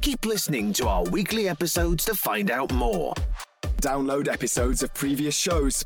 Keep 0.00 0.24
listening 0.24 0.72
to 0.72 0.84
our 0.84 1.10
weekly 1.10 1.48
episodes 1.48 2.04
to 2.04 2.14
find 2.14 2.50
out 2.50 2.72
more. 2.72 3.14
Download 3.82 4.28
episodes 4.28 4.82
of 4.82 4.94
previous 4.94 5.36
shows 5.36 5.84